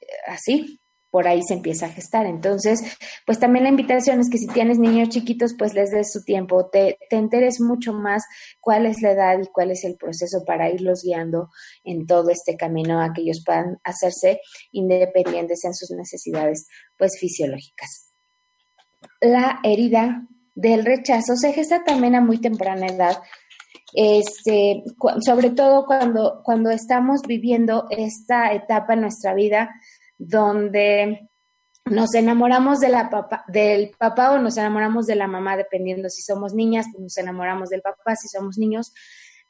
[0.00, 2.26] eh, así, por ahí se empieza a gestar.
[2.26, 2.80] Entonces,
[3.26, 6.68] pues también la invitación es que si tienes niños chiquitos, pues les des su tiempo,
[6.70, 8.24] te, te enteres mucho más
[8.60, 11.48] cuál es la edad y cuál es el proceso para irlos guiando
[11.84, 14.40] en todo este camino a que ellos puedan hacerse
[14.72, 18.12] independientes en sus necesidades, pues fisiológicas.
[19.20, 23.18] La herida del rechazo se gesta también a muy temprana edad
[23.92, 24.84] este,
[25.20, 29.70] sobre todo cuando, cuando estamos viviendo esta etapa en nuestra vida
[30.18, 31.30] donde
[31.86, 36.22] nos enamoramos de la papá, del papá o nos enamoramos de la mamá, dependiendo si
[36.22, 38.92] somos niñas, pues nos enamoramos del papá, si somos niños,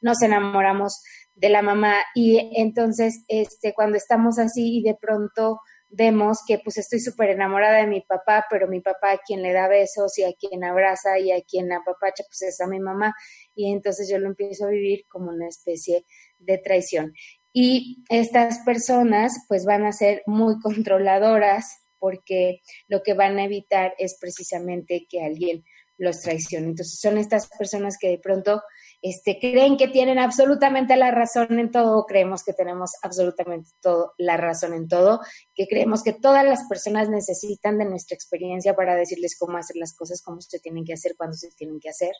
[0.01, 1.01] nos enamoramos
[1.35, 1.95] de la mamá.
[2.15, 5.59] Y entonces, este, cuando estamos así y de pronto
[5.89, 9.53] vemos que pues estoy súper enamorada de mi papá, pero mi papá a quien le
[9.53, 13.13] da besos y a quien abraza y a quien apapacha pues es a mi mamá
[13.55, 16.05] y entonces yo lo empiezo a vivir como una especie
[16.37, 17.13] de traición.
[17.51, 21.65] Y estas personas pues van a ser muy controladoras
[21.97, 25.65] porque lo que van a evitar es precisamente que alguien
[25.97, 26.67] los traicione.
[26.67, 28.61] Entonces son estas personas que de pronto
[29.01, 34.35] este, creen que tienen absolutamente la razón en todo, creemos que tenemos absolutamente todo, la
[34.35, 35.21] razón en todo,
[35.55, 39.95] que creemos que todas las personas necesitan de nuestra experiencia para decirles cómo hacer las
[39.95, 42.11] cosas, cómo se tienen que hacer, cuándo se tienen que hacer.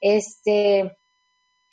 [0.00, 0.96] Este,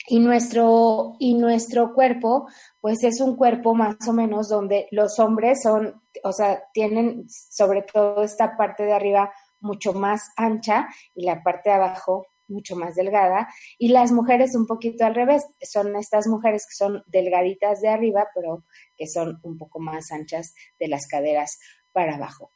[0.06, 2.46] y nuestro, y nuestro cuerpo,
[2.80, 7.82] pues es un cuerpo más o menos donde los hombres son, o sea, tienen sobre
[7.82, 12.94] todo esta parte de arriba mucho más ancha y la parte de abajo mucho más
[12.94, 17.88] delgada y las mujeres un poquito al revés, son estas mujeres que son delgaditas de
[17.88, 18.64] arriba, pero
[18.96, 21.58] que son un poco más anchas de las caderas
[21.92, 22.50] para abajo.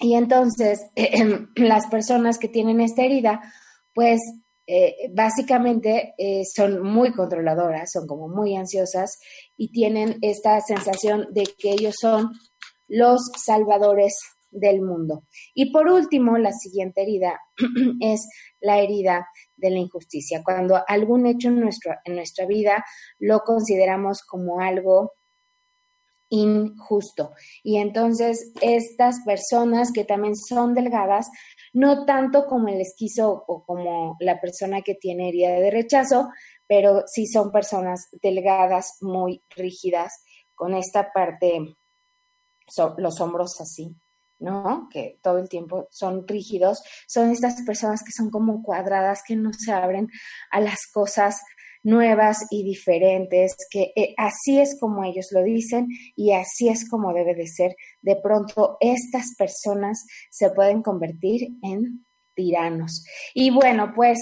[0.00, 0.86] Y entonces
[1.56, 3.40] las personas que tienen esta herida,
[3.94, 4.20] pues
[4.66, 9.18] eh, básicamente eh, son muy controladoras, son como muy ansiosas
[9.56, 12.32] y tienen esta sensación de que ellos son
[12.88, 14.14] los salvadores
[14.50, 15.24] del mundo.
[15.54, 17.40] Y por último, la siguiente herida
[18.00, 18.28] es
[18.60, 19.26] la herida
[19.56, 20.42] de la injusticia.
[20.44, 22.84] Cuando algún hecho en, nuestro, en nuestra vida
[23.18, 25.12] lo consideramos como algo
[26.28, 27.32] injusto.
[27.62, 31.30] Y entonces estas personas que también son delgadas,
[31.72, 36.28] no tanto como el esquizo o como la persona que tiene herida de rechazo,
[36.66, 40.24] pero sí son personas delgadas, muy rígidas,
[40.54, 41.76] con esta parte,
[42.96, 43.94] los hombros así,
[44.38, 44.88] ¿no?
[44.90, 49.52] Que todo el tiempo son rígidos, son estas personas que son como cuadradas, que no
[49.52, 50.08] se abren
[50.50, 51.40] a las cosas
[51.82, 57.12] nuevas y diferentes, que eh, así es como ellos lo dicen y así es como
[57.12, 57.76] debe de ser.
[58.02, 63.04] De pronto estas personas se pueden convertir en tiranos.
[63.34, 64.18] Y bueno, pues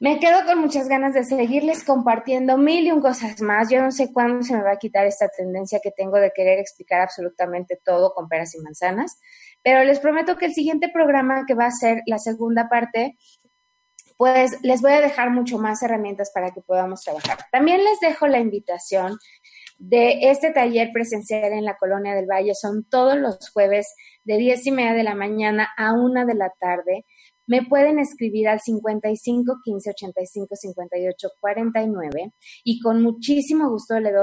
[0.00, 3.68] Me quedo con muchas ganas de seguirles compartiendo mil y un cosas más.
[3.68, 6.60] Yo no sé cuándo se me va a quitar esta tendencia que tengo de querer
[6.60, 9.18] explicar absolutamente todo con peras y manzanas,
[9.64, 13.16] pero les prometo que el siguiente programa, que va a ser la segunda parte,
[14.16, 17.38] pues les voy a dejar mucho más herramientas para que podamos trabajar.
[17.50, 19.18] También les dejo la invitación
[19.78, 22.54] de este taller presencial en la Colonia del Valle.
[22.54, 26.50] Son todos los jueves de diez y media de la mañana a una de la
[26.60, 27.04] tarde
[27.48, 32.32] me pueden escribir al 55 15 85 58 49
[32.62, 34.14] y con muchísimo gusto les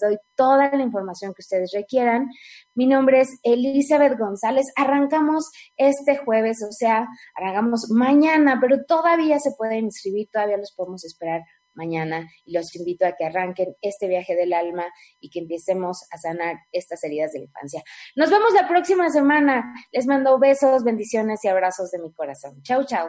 [0.00, 2.28] doy, toda la información que ustedes requieran.
[2.74, 4.66] Mi nombre es Elizabeth González.
[4.76, 11.04] Arrancamos este jueves, o sea, arrancamos mañana, pero todavía se pueden inscribir, todavía los podemos
[11.04, 11.42] esperar
[11.74, 14.86] mañana y los invito a que arranquen este viaje del alma
[15.20, 17.82] y que empecemos a sanar estas heridas de la infancia.
[18.16, 19.74] Nos vemos la próxima semana.
[19.92, 22.62] Les mando besos, bendiciones y abrazos de mi corazón.
[22.62, 23.08] Chau, chau.